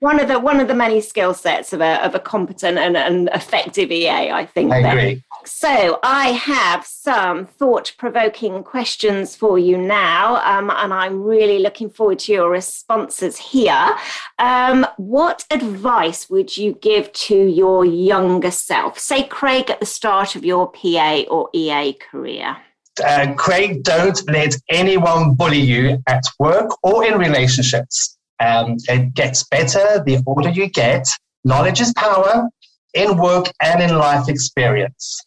one 0.00 0.20
of 0.20 0.28
the 0.28 0.38
one 0.38 0.60
of 0.60 0.68
the 0.68 0.74
many 0.74 1.00
skill 1.00 1.34
sets 1.34 1.72
of 1.72 1.80
a 1.80 2.04
of 2.04 2.14
a 2.14 2.20
competent 2.20 2.78
and, 2.78 2.96
and 2.96 3.28
effective 3.34 3.90
EA, 3.90 4.30
I 4.30 4.46
think. 4.46 4.72
I 4.72 4.78
agree. 4.78 5.24
So 5.44 5.98
I 6.02 6.28
have 6.32 6.84
some 6.84 7.46
thought 7.46 7.94
provoking 7.98 8.62
questions 8.62 9.34
for 9.34 9.58
you 9.58 9.78
now, 9.78 10.36
um, 10.44 10.70
and 10.70 10.92
I'm 10.92 11.22
really 11.22 11.58
looking 11.58 11.90
forward 11.90 12.18
to 12.20 12.32
your 12.32 12.50
responses 12.50 13.36
here. 13.38 13.96
Um, 14.38 14.86
what 14.98 15.44
advice 15.50 16.28
would 16.28 16.56
you 16.56 16.74
give 16.74 17.12
to 17.12 17.36
your 17.36 17.84
younger 17.84 18.50
self? 18.50 18.98
Say, 18.98 19.24
Craig, 19.24 19.70
at 19.70 19.80
the 19.80 19.86
start 19.86 20.36
of 20.36 20.44
your 20.44 20.70
PA 20.70 21.22
or 21.30 21.48
EA 21.52 21.94
career. 21.94 22.56
Uh, 23.04 23.32
Craig, 23.36 23.84
don't 23.84 24.20
let 24.28 24.54
anyone 24.70 25.34
bully 25.34 25.60
you 25.60 26.02
at 26.08 26.24
work 26.38 26.70
or 26.82 27.04
in 27.04 27.16
relationships. 27.16 28.17
Um, 28.40 28.76
it 28.88 29.14
gets 29.14 29.44
better 29.44 30.02
the 30.04 30.22
older 30.26 30.50
you 30.50 30.68
get. 30.68 31.08
Knowledge 31.44 31.80
is 31.80 31.92
power 31.96 32.48
in 32.94 33.16
work 33.18 33.46
and 33.62 33.82
in 33.82 33.96
life 33.96 34.28
experience. 34.28 35.20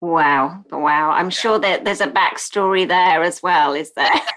Wow, 0.00 0.64
wow. 0.70 1.10
I'm 1.10 1.30
sure 1.30 1.58
that 1.58 1.84
there's 1.84 2.00
a 2.00 2.06
backstory 2.06 2.86
there 2.86 3.22
as 3.22 3.42
well, 3.42 3.74
is 3.74 3.92
there? 3.94 4.12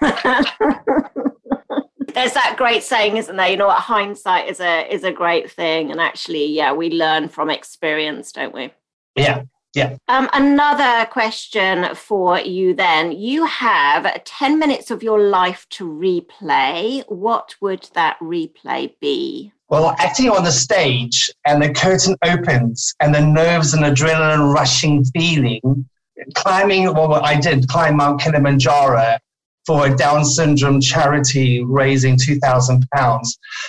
there's 2.14 2.32
that 2.32 2.54
great 2.56 2.82
saying, 2.82 3.16
isn't 3.16 3.36
there? 3.36 3.48
You 3.48 3.56
know 3.56 3.68
what 3.68 3.78
hindsight 3.78 4.48
is 4.48 4.58
a 4.60 4.92
is 4.92 5.04
a 5.04 5.12
great 5.12 5.50
thing. 5.50 5.92
And 5.92 6.00
actually, 6.00 6.46
yeah, 6.46 6.72
we 6.72 6.90
learn 6.90 7.28
from 7.28 7.48
experience, 7.48 8.32
don't 8.32 8.54
we? 8.54 8.72
Yeah. 9.14 9.42
Yeah. 9.74 9.96
Um, 10.08 10.28
another 10.34 11.06
question 11.06 11.94
for 11.94 12.38
you 12.38 12.74
then. 12.74 13.12
You 13.12 13.46
have 13.46 14.22
10 14.24 14.58
minutes 14.58 14.90
of 14.90 15.02
your 15.02 15.20
life 15.20 15.66
to 15.70 15.84
replay. 15.88 17.02
What 17.08 17.54
would 17.60 17.88
that 17.94 18.18
replay 18.20 18.94
be? 19.00 19.52
Well, 19.70 19.96
acting 19.98 20.28
on 20.28 20.44
the 20.44 20.52
stage 20.52 21.30
and 21.46 21.62
the 21.62 21.72
curtain 21.72 22.14
opens 22.22 22.94
and 23.00 23.14
the 23.14 23.22
nerves 23.22 23.72
and 23.72 23.84
adrenaline 23.84 24.52
rushing 24.52 25.04
feeling, 25.06 25.88
climbing, 26.34 26.92
well, 26.92 27.14
I 27.14 27.40
did 27.40 27.66
climb 27.68 27.96
Mount 27.96 28.20
Kilimanjaro 28.20 29.16
for 29.64 29.86
a 29.86 29.96
Down 29.96 30.24
syndrome 30.24 30.80
charity 30.80 31.62
raising 31.64 32.16
£2,000. 32.16 33.20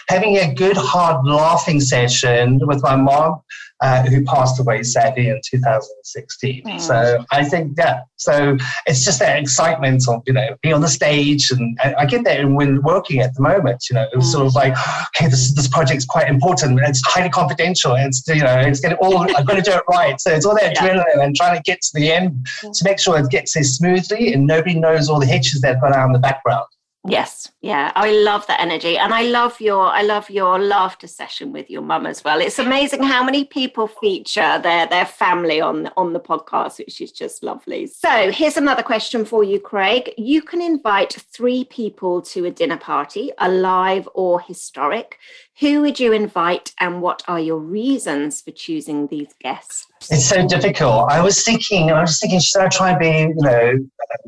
Having 0.09 0.37
a 0.37 0.53
good, 0.53 0.75
hard 0.75 1.25
laughing 1.25 1.79
session 1.79 2.59
with 2.63 2.81
my 2.83 2.97
mom 2.97 3.41
uh, 3.83 4.01
who 4.03 4.23
passed 4.23 4.59
away 4.61 4.81
sadly 4.81 5.27
in 5.27 5.41
2016. 5.43 6.63
Mm. 6.63 6.79
So 6.79 7.25
I 7.31 7.43
think, 7.43 7.73
yeah, 7.77 7.99
so 8.15 8.57
it's 8.87 9.03
just 9.03 9.19
that 9.19 9.37
excitement 9.37 10.03
of, 10.07 10.23
you 10.25 10.31
know, 10.31 10.55
being 10.61 10.73
on 10.73 10.79
the 10.79 10.87
stage. 10.87 11.51
And 11.51 11.77
I, 11.83 12.05
get 12.05 12.23
that 12.23 12.49
when 12.49 12.81
working 12.81 13.19
at 13.19 13.35
the 13.35 13.41
moment, 13.41 13.83
you 13.89 13.95
know, 13.95 14.07
it 14.11 14.15
was 14.15 14.27
mm. 14.27 14.31
sort 14.31 14.47
of 14.47 14.55
like, 14.55 14.71
okay, 15.07 15.29
this, 15.29 15.53
this 15.53 15.67
project's 15.67 16.05
quite 16.05 16.29
important. 16.29 16.79
It's 16.81 17.01
highly 17.05 17.29
confidential. 17.29 17.93
It's, 17.95 18.25
you 18.25 18.41
know, 18.41 18.57
it's 18.57 18.79
getting 18.79 18.97
all, 18.99 19.17
I've 19.37 19.45
got 19.45 19.55
to 19.55 19.61
do 19.61 19.73
it 19.73 19.83
right. 19.89 20.19
So 20.21 20.31
it's 20.31 20.45
all 20.45 20.55
that 20.55 20.75
yeah. 20.75 20.87
adrenaline 20.87 21.21
and 21.21 21.35
trying 21.35 21.57
to 21.57 21.61
get 21.63 21.81
to 21.81 21.89
the 21.93 22.09
end 22.09 22.47
to 22.61 22.85
make 22.85 22.99
sure 22.99 23.19
it 23.19 23.29
gets 23.29 23.53
there 23.53 23.63
smoothly 23.63 24.33
and 24.33 24.47
nobody 24.47 24.79
knows 24.79 25.09
all 25.09 25.19
the 25.19 25.25
hitches 25.25 25.59
that 25.59 25.73
have 25.73 25.81
gone 25.81 25.93
on 25.93 26.07
in 26.07 26.13
the 26.13 26.19
background. 26.19 26.67
Yes, 27.05 27.51
yeah, 27.59 27.91
I 27.95 28.11
love 28.11 28.47
that 28.47 28.61
energy, 28.61 28.97
and 28.97 29.13
I 29.13 29.23
love 29.23 29.59
your 29.59 29.87
I 29.87 30.03
love 30.03 30.29
your 30.29 30.57
laughter 30.57 31.07
session 31.07 31.51
with 31.51 31.69
your 31.69 31.81
mum 31.81 32.05
as 32.05 32.23
well. 32.23 32.39
It's 32.39 32.59
amazing 32.59 33.03
how 33.03 33.25
many 33.25 33.43
people 33.43 33.87
feature 33.87 34.57
their 34.59 34.87
their 34.87 35.05
family 35.05 35.59
on 35.59 35.89
on 35.97 36.13
the 36.13 36.21
podcast, 36.21 36.77
which 36.77 37.01
is 37.01 37.11
just 37.11 37.43
lovely. 37.43 37.87
So 37.87 38.31
here's 38.31 38.55
another 38.55 38.83
question 38.83 39.25
for 39.25 39.43
you, 39.43 39.59
Craig. 39.59 40.13
You 40.17 40.41
can 40.41 40.61
invite 40.61 41.21
three 41.29 41.65
people 41.65 42.21
to 42.21 42.45
a 42.45 42.51
dinner 42.51 42.77
party, 42.77 43.31
alive 43.37 44.07
or 44.13 44.39
historic. 44.39 45.17
Who 45.59 45.81
would 45.81 45.99
you 45.99 46.13
invite, 46.13 46.73
and 46.79 47.01
what 47.01 47.21
are 47.27 47.39
your 47.39 47.59
reasons 47.59 48.41
for 48.41 48.51
choosing 48.51 49.07
these 49.07 49.33
guests? 49.41 49.87
It's 50.09 50.27
so 50.27 50.47
difficult. 50.47 51.11
I 51.11 51.21
was 51.21 51.43
thinking, 51.43 51.91
I 51.91 52.01
was 52.01 52.19
thinking, 52.19 52.39
should 52.39 52.61
I 52.61 52.69
try 52.69 52.91
and 52.91 52.99
be, 52.99 53.07
you 53.07 53.35
know, 53.37 53.73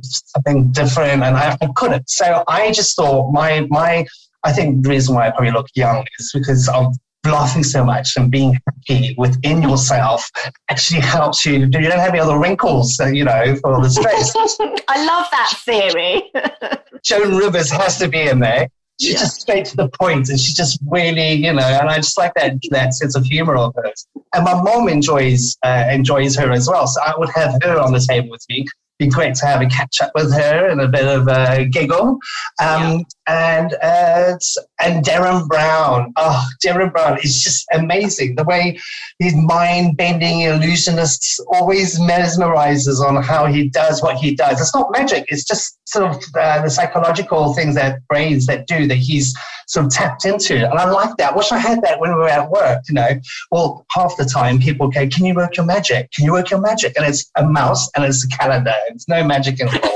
something 0.02 0.72
different? 0.72 1.24
And 1.24 1.36
I, 1.36 1.58
I 1.62 1.68
couldn't. 1.76 2.10
So 2.10 2.44
I 2.48 2.72
just 2.72 2.96
thought 2.96 3.32
my 3.32 3.68
my. 3.70 4.06
I 4.44 4.54
think 4.54 4.84
the 4.84 4.90
reason 4.90 5.16
why 5.16 5.28
I 5.28 5.32
probably 5.32 5.52
look 5.52 5.68
young 5.74 6.06
is 6.20 6.32
because 6.32 6.70
I'm 6.70 6.92
laughing 7.26 7.64
so 7.64 7.84
much 7.84 8.16
and 8.16 8.30
being 8.30 8.60
happy 8.68 9.16
within 9.18 9.64
yourself 9.64 10.30
actually 10.70 11.02
helps 11.02 11.46
you. 11.46 11.54
You 11.54 11.68
don't 11.68 11.92
have 11.92 12.10
any 12.10 12.20
other 12.20 12.38
wrinkles, 12.38 13.00
uh, 13.00 13.08
you 13.08 13.24
know, 13.24 13.56
for 13.56 13.82
the 13.82 13.90
stress. 13.90 14.36
I 14.88 15.04
love 15.04 15.26
that 15.32 15.52
theory. 15.66 16.32
Joan 17.04 17.36
Rivers 17.36 17.72
has 17.72 17.98
to 17.98 18.08
be 18.08 18.22
in 18.22 18.40
there 18.40 18.70
she's 19.00 19.14
yeah. 19.14 19.20
just 19.20 19.42
straight 19.42 19.66
to 19.66 19.76
the 19.76 19.90
point 19.90 20.30
and 20.30 20.40
she's 20.40 20.56
just 20.56 20.80
really 20.88 21.34
you 21.34 21.54
know 21.54 21.64
and 21.64 21.90
i 21.90 21.96
just 21.96 22.18
like 22.18 22.34
that 22.36 22.54
that 22.70 22.94
sense 22.94 23.16
of 23.16 23.26
humor 23.26 23.56
of 23.56 23.74
hers 23.76 24.08
and 24.34 24.44
my 24.44 24.54
mom 24.62 24.88
enjoys 24.88 25.58
uh, 25.64 25.86
enjoys 25.90 26.36
her 26.36 26.52
as 26.52 26.68
well 26.68 26.88
so 26.88 27.02
i 27.02 27.14
would 27.18 27.30
have 27.30 27.58
her 27.64 27.80
on 27.80 27.92
the 27.92 28.00
table 28.00 28.30
with 28.30 28.46
me 28.50 28.66
be 28.98 29.08
great 29.08 29.36
to 29.36 29.46
have 29.46 29.62
a 29.62 29.66
catch 29.68 30.02
up 30.02 30.12
with 30.16 30.34
her 30.34 30.68
and 30.68 30.80
a 30.80 30.88
bit 30.88 31.06
of 31.06 31.28
a 31.28 31.66
giggle. 31.66 32.20
Um, 32.62 33.00
yeah. 33.00 33.00
And 33.28 33.74
uh, 33.82 34.38
and 34.80 35.04
Derren 35.04 35.48
Brown, 35.48 36.14
oh, 36.16 36.46
Derren 36.64 36.92
Brown 36.94 37.18
is 37.24 37.42
just 37.42 37.66
amazing. 37.74 38.36
The 38.36 38.44
way 38.44 38.80
his 39.20 39.36
mind 39.36 39.98
bending 39.98 40.42
illusionist 40.42 41.42
always 41.54 42.00
mesmerizes 42.00 43.02
on 43.02 43.22
how 43.24 43.48
he 43.48 43.70
does 43.70 44.02
what 44.02 44.18
he 44.18 44.36
does. 44.36 44.62
It's 44.62 44.76
not 44.76 44.92
magic. 44.92 45.26
It's 45.30 45.44
just 45.44 45.80
sort 45.88 46.12
of 46.12 46.24
uh, 46.38 46.62
the 46.62 46.70
psychological 46.70 47.54
things 47.54 47.76
that 47.76 48.06
brains 48.08 48.46
that 48.46 48.68
do 48.68 48.88
that 48.88 48.96
he's 48.96 49.36
sort 49.68 49.88
of 49.88 49.92
tapped 49.92 50.26
into. 50.26 50.56
And 50.70 50.80
I 50.80 50.90
like 50.90 51.18
that. 51.18 51.34
I 51.34 51.36
wish 51.36 51.52
I 51.52 51.58
had 51.58 51.82
that 51.82 52.00
when 52.00 52.12
we 52.12 52.18
were 52.18 52.30
at 52.30 52.50
work, 52.50 52.84
you 52.88 52.96
know. 52.96 53.10
Well, 53.52 53.86
half 53.92 54.16
the 54.18 54.26
time 54.26 54.60
people 54.60 54.90
go, 54.90 55.08
Can 55.08 55.26
you 55.26 55.34
work 55.34 55.58
your 55.58 55.66
magic? 55.66 56.12
Can 56.12 56.26
you 56.26 56.32
work 56.32 56.52
your 56.52 56.62
magic? 56.62 56.94
And 56.98 57.06
it's 57.06 57.30
a 57.36 57.48
mouse 57.48 57.90
and 57.96 58.06
it's 58.06 58.24
a 58.24 58.28
calendar. 58.28 58.76
It's 58.90 59.08
no 59.08 59.24
magic 59.24 59.60
involved. 59.60 59.84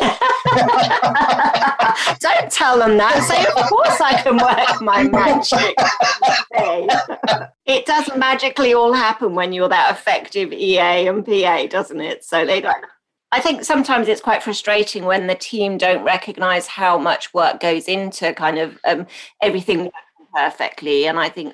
Don't 2.20 2.52
tell 2.52 2.80
them 2.80 2.98
that. 2.98 3.24
Say, 3.28 3.46
Of 3.62 3.70
course 3.70 4.02
I 4.02 4.22
can 4.22 4.38
work 4.38 4.82
my 4.82 5.04
magic. 5.04 5.76
it 7.66 7.86
does 7.86 8.10
magically 8.16 8.74
all 8.74 8.94
happen 8.94 9.36
when 9.36 9.54
you're 9.54 9.70
that 9.70 9.92
effective 9.92 10.52
EA 10.52 11.08
and 11.08 11.26
PA, 11.26 11.68
doesn't 11.68 12.02
it? 12.02 12.24
So 12.24 12.46
they 12.46 12.62
don't 12.62 12.86
I 13.32 13.40
think 13.40 13.64
sometimes 13.64 14.08
it's 14.08 14.22
quite 14.22 14.42
frustrating 14.42 15.06
when 15.06 15.28
the 15.28 15.36
team 15.36 15.78
don't 15.78 16.04
recognize 16.04 16.66
how 16.66 16.98
much 16.98 17.34
work 17.34 17.60
goes 17.60 17.88
into 17.88 18.34
kind 18.34 18.58
of 18.58 18.80
um, 18.86 19.06
everything 19.42 19.92
perfectly. 20.36 21.06
And 21.06 21.20
I 21.20 21.30
think, 21.30 21.54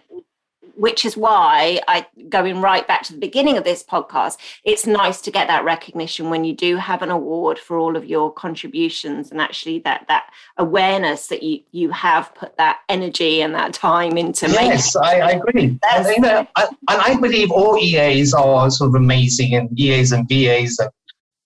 which 0.75 1.05
is 1.05 1.17
why 1.17 1.81
I 1.87 2.05
going 2.29 2.61
right 2.61 2.87
back 2.87 3.03
to 3.03 3.13
the 3.13 3.19
beginning 3.19 3.57
of 3.57 3.63
this 3.63 3.83
podcast, 3.83 4.37
it's 4.63 4.85
nice 4.85 5.21
to 5.21 5.31
get 5.31 5.47
that 5.47 5.63
recognition 5.63 6.29
when 6.29 6.43
you 6.43 6.53
do 6.53 6.77
have 6.77 7.01
an 7.01 7.09
award 7.09 7.59
for 7.59 7.77
all 7.77 7.95
of 7.95 8.05
your 8.05 8.31
contributions 8.31 9.31
and 9.31 9.41
actually 9.41 9.79
that 9.79 10.05
that 10.07 10.31
awareness 10.57 11.27
that 11.27 11.43
you 11.43 11.61
you 11.71 11.91
have 11.91 12.33
put 12.35 12.57
that 12.57 12.79
energy 12.89 13.41
and 13.41 13.53
that 13.55 13.73
time 13.73 14.17
into. 14.17 14.49
Yes, 14.49 14.95
I, 14.95 15.19
I, 15.19 15.31
agree. 15.31 15.79
And, 15.91 16.07
you 16.07 16.21
know, 16.21 16.47
I, 16.55 16.67
and 16.67 16.77
I 17.01 17.19
believe 17.19 17.51
all 17.51 17.77
EAs 17.77 18.33
are 18.33 18.69
sort 18.69 18.89
of 18.89 18.95
amazing, 18.95 19.55
and 19.55 19.79
EAs 19.79 20.11
and 20.11 20.27
VAs 20.27 20.79
and 20.79 20.89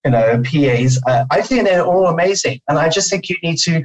you 0.05 0.11
know, 0.11 0.41
PAs. 0.43 0.99
Uh, 1.07 1.25
I 1.31 1.41
think 1.41 1.65
they're 1.65 1.85
all 1.85 2.07
amazing. 2.07 2.61
And 2.67 2.77
I 2.77 2.89
just 2.89 3.09
think 3.09 3.29
you 3.29 3.35
need 3.43 3.57
to 3.59 3.83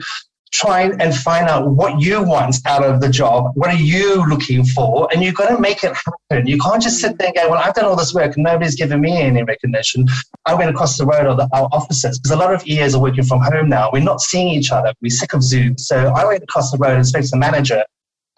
try 0.54 0.82
and 0.82 1.14
find 1.14 1.48
out 1.48 1.68
what 1.68 2.00
you 2.00 2.22
want 2.22 2.56
out 2.64 2.84
of 2.84 3.00
the 3.00 3.08
job. 3.08 3.50
What 3.54 3.70
are 3.70 3.76
you 3.76 4.24
looking 4.28 4.64
for? 4.64 5.08
And 5.12 5.22
you've 5.22 5.34
got 5.34 5.48
to 5.48 5.60
make 5.60 5.82
it 5.82 5.92
happen. 5.94 6.46
You 6.46 6.58
can't 6.58 6.80
just 6.80 7.00
sit 7.00 7.18
there 7.18 7.28
and 7.28 7.36
go, 7.36 7.50
well, 7.50 7.60
I've 7.62 7.74
done 7.74 7.86
all 7.86 7.96
this 7.96 8.14
work 8.14 8.36
and 8.36 8.44
nobody's 8.44 8.76
given 8.76 9.00
me 9.00 9.20
any 9.20 9.42
recognition. 9.42 10.06
I 10.46 10.54
went 10.54 10.70
across 10.70 10.96
the 10.96 11.06
road 11.06 11.26
of 11.26 11.38
the, 11.38 11.48
our 11.52 11.68
offices 11.72 12.20
because 12.20 12.30
a 12.30 12.36
lot 12.36 12.54
of 12.54 12.64
EAs 12.66 12.94
are 12.94 13.02
working 13.02 13.24
from 13.24 13.40
home 13.40 13.68
now. 13.68 13.90
We're 13.92 14.04
not 14.04 14.20
seeing 14.20 14.48
each 14.48 14.70
other. 14.70 14.94
We're 15.02 15.10
sick 15.10 15.32
of 15.34 15.42
Zoom. 15.42 15.76
So 15.76 16.12
I 16.14 16.24
went 16.24 16.44
across 16.44 16.70
the 16.70 16.78
road 16.78 16.94
and 16.94 17.06
spoke 17.06 17.24
to 17.24 17.30
the 17.30 17.36
manager 17.36 17.82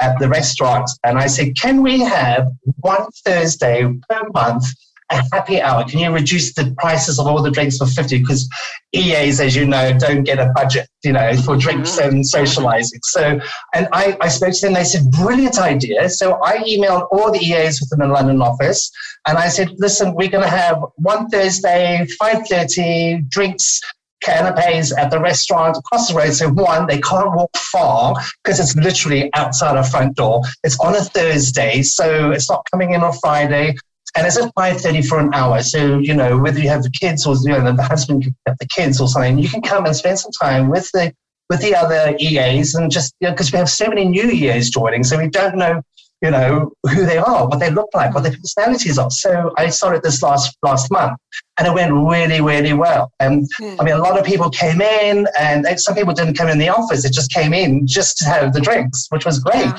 at 0.00 0.18
the 0.18 0.28
restaurant 0.28 0.90
and 1.04 1.18
I 1.18 1.26
said, 1.26 1.54
can 1.56 1.82
we 1.82 2.00
have 2.00 2.48
one 2.80 3.06
Thursday 3.24 3.82
per 4.08 4.22
month 4.32 4.64
a 5.10 5.22
happy 5.32 5.60
hour? 5.60 5.84
Can 5.84 6.00
you 6.00 6.12
reduce 6.12 6.54
the 6.54 6.74
prices 6.78 7.18
of 7.18 7.26
all 7.26 7.42
the 7.42 7.50
drinks 7.50 7.78
for 7.78 7.86
50? 7.86 8.18
Because 8.18 8.48
EAs, 8.92 9.40
as 9.40 9.54
you 9.54 9.66
know, 9.66 9.96
don't 9.98 10.24
get 10.24 10.38
a 10.38 10.52
budget, 10.54 10.88
you 11.04 11.12
know, 11.12 11.34
for 11.42 11.56
drinks 11.56 11.96
mm-hmm. 11.96 12.08
and 12.08 12.26
socializing. 12.26 13.00
So, 13.04 13.40
and 13.74 13.88
I, 13.92 14.16
I 14.20 14.28
spoke 14.28 14.54
to 14.54 14.60
them, 14.60 14.74
they 14.74 14.84
said, 14.84 15.10
brilliant 15.10 15.58
idea. 15.58 16.08
So 16.08 16.40
I 16.42 16.58
emailed 16.58 17.06
all 17.12 17.30
the 17.30 17.38
EAs 17.38 17.80
within 17.80 18.06
the 18.06 18.12
London 18.12 18.40
office 18.40 18.90
and 19.26 19.38
I 19.38 19.48
said, 19.48 19.70
listen, 19.78 20.14
we're 20.14 20.30
going 20.30 20.44
to 20.44 20.50
have 20.50 20.78
one 20.96 21.28
Thursday, 21.28 22.06
5.30, 22.20 23.28
drinks, 23.28 23.80
canapes 24.22 24.96
at 24.96 25.10
the 25.10 25.20
restaurant 25.20 25.76
across 25.76 26.08
the 26.08 26.14
road. 26.14 26.32
So 26.32 26.48
one, 26.48 26.86
they 26.86 27.00
can't 27.00 27.32
walk 27.34 27.54
far 27.56 28.16
because 28.42 28.58
it's 28.58 28.74
literally 28.74 29.30
outside 29.34 29.76
our 29.76 29.84
front 29.84 30.16
door. 30.16 30.42
It's 30.64 30.78
on 30.80 30.96
a 30.96 31.00
Thursday, 31.00 31.82
so 31.82 32.30
it's 32.32 32.50
not 32.50 32.66
coming 32.72 32.92
in 32.92 33.02
on 33.02 33.12
Friday 33.12 33.76
and 34.16 34.26
it's 34.26 34.38
at 34.38 34.54
5.30 34.54 35.06
for 35.06 35.18
an 35.18 35.34
hour. 35.34 35.62
So, 35.62 35.98
you 35.98 36.14
know, 36.14 36.38
whether 36.38 36.58
you 36.58 36.68
have 36.68 36.82
the 36.82 36.90
kids 36.90 37.26
or 37.26 37.36
you 37.42 37.50
know, 37.50 37.72
the 37.72 37.82
husband 37.82 38.22
can 38.22 38.36
have 38.46 38.56
the 38.58 38.66
kids 38.66 39.00
or 39.00 39.08
something, 39.08 39.38
you 39.38 39.48
can 39.48 39.62
come 39.62 39.84
and 39.84 39.94
spend 39.94 40.18
some 40.18 40.32
time 40.32 40.70
with 40.70 40.90
the 40.92 41.12
with 41.48 41.60
the 41.60 41.76
other 41.76 42.16
EAs 42.18 42.74
and 42.74 42.90
just, 42.90 43.14
you 43.20 43.28
know, 43.28 43.32
because 43.32 43.52
we 43.52 43.58
have 43.58 43.68
so 43.68 43.86
many 43.86 44.04
new 44.04 44.28
EAs 44.28 44.70
joining, 44.70 45.04
so 45.04 45.16
we 45.16 45.28
don't 45.28 45.56
know, 45.56 45.80
you 46.20 46.30
know, 46.30 46.72
who 46.82 47.06
they 47.06 47.18
are, 47.18 47.46
what 47.46 47.60
they 47.60 47.70
look 47.70 47.88
like, 47.94 48.14
what 48.14 48.24
their 48.24 48.32
personalities 48.32 48.98
are. 48.98 49.10
So 49.10 49.52
I 49.56 49.68
started 49.68 50.02
this 50.02 50.22
last 50.22 50.56
last 50.62 50.90
month 50.90 51.18
and 51.58 51.68
it 51.68 51.74
went 51.74 51.92
really, 51.92 52.40
really 52.40 52.72
well. 52.72 53.12
And 53.20 53.48
mm. 53.60 53.76
I 53.78 53.84
mean, 53.84 53.94
a 53.94 53.98
lot 53.98 54.18
of 54.18 54.24
people 54.24 54.50
came 54.50 54.80
in 54.80 55.26
and 55.38 55.66
some 55.78 55.94
people 55.94 56.14
didn't 56.14 56.34
come 56.34 56.48
in 56.48 56.58
the 56.58 56.68
office. 56.68 57.02
They 57.02 57.10
just 57.10 57.32
came 57.32 57.54
in 57.54 57.86
just 57.86 58.18
to 58.18 58.24
have 58.24 58.52
the 58.52 58.60
drinks, 58.60 59.06
which 59.10 59.24
was 59.24 59.38
great. 59.38 59.72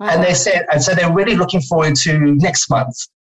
Wow. 0.00 0.08
And 0.08 0.22
they 0.22 0.34
said, 0.34 0.66
and 0.72 0.82
so 0.82 0.94
they're 0.94 1.12
really 1.12 1.36
looking 1.36 1.62
forward 1.62 1.94
to 1.96 2.34
next 2.34 2.68
month. 2.68 2.96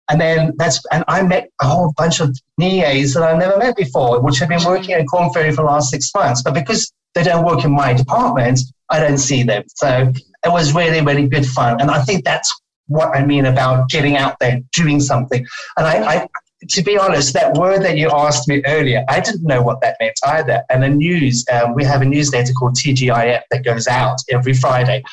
And 0.10 0.22
then 0.22 0.54
that's, 0.58 0.84
and 0.92 1.04
I 1.08 1.22
met 1.22 1.50
a 1.62 1.68
whole 1.68 1.94
bunch 1.98 2.20
of 2.20 2.36
NEAs 2.58 3.14
that 3.14 3.24
I've 3.24 3.38
never 3.38 3.58
met 3.58 3.76
before, 3.76 4.22
which 4.22 4.40
have 4.40 4.50
been 4.50 4.64
working 4.64 4.94
at 4.94 5.06
Korn 5.08 5.32
Ferry 5.34 5.52
for 5.52 5.64
the 5.64 5.68
last 5.68 5.90
six 5.90 6.12
months. 6.16 6.42
But 6.42 6.54
because 6.54 6.92
they 7.14 7.24
don't 7.24 7.46
work 7.46 7.66
in 7.66 7.72
my 7.72 7.94
department, 7.94 8.60
I 8.90 9.00
don't 9.00 9.18
see 9.18 9.44
them. 9.44 9.64
So 9.76 10.14
it 10.46 10.50
was 10.50 10.74
really, 10.74 11.02
really 11.02 11.28
good 11.28 11.46
fun. 11.46 11.82
And 11.82 11.92
I 11.92 12.02
think 12.04 12.24
that's 12.24 12.50
what 12.88 13.16
I 13.16 13.26
mean 13.26 13.46
about 13.46 13.90
getting 13.90 14.16
out 14.16 14.38
there, 14.40 14.62
doing 14.74 15.00
something. 15.00 15.46
And 15.76 15.86
I, 15.86 16.16
I, 16.16 16.28
to 16.70 16.82
be 16.84 16.98
honest, 16.98 17.34
that 17.34 17.56
word 17.56 17.84
that 17.84 17.98
you 17.98 18.10
asked 18.12 18.48
me 18.48 18.64
earlier, 18.66 19.04
I 19.10 19.20
didn't 19.20 19.44
know 19.44 19.62
what 19.62 19.82
that 19.82 19.98
meant 20.00 20.18
either. 20.26 20.64
And 20.70 20.84
the 20.84 20.90
news, 20.90 21.46
um, 21.52 21.76
we 21.76 21.84
have 21.84 22.02
a 22.02 22.06
newsletter 22.06 22.54
called 22.54 22.76
TGIF 22.76 23.42
that 23.52 23.64
goes 23.64 23.88
out 23.88 24.20
every 24.32 24.54
Friday. 24.54 25.04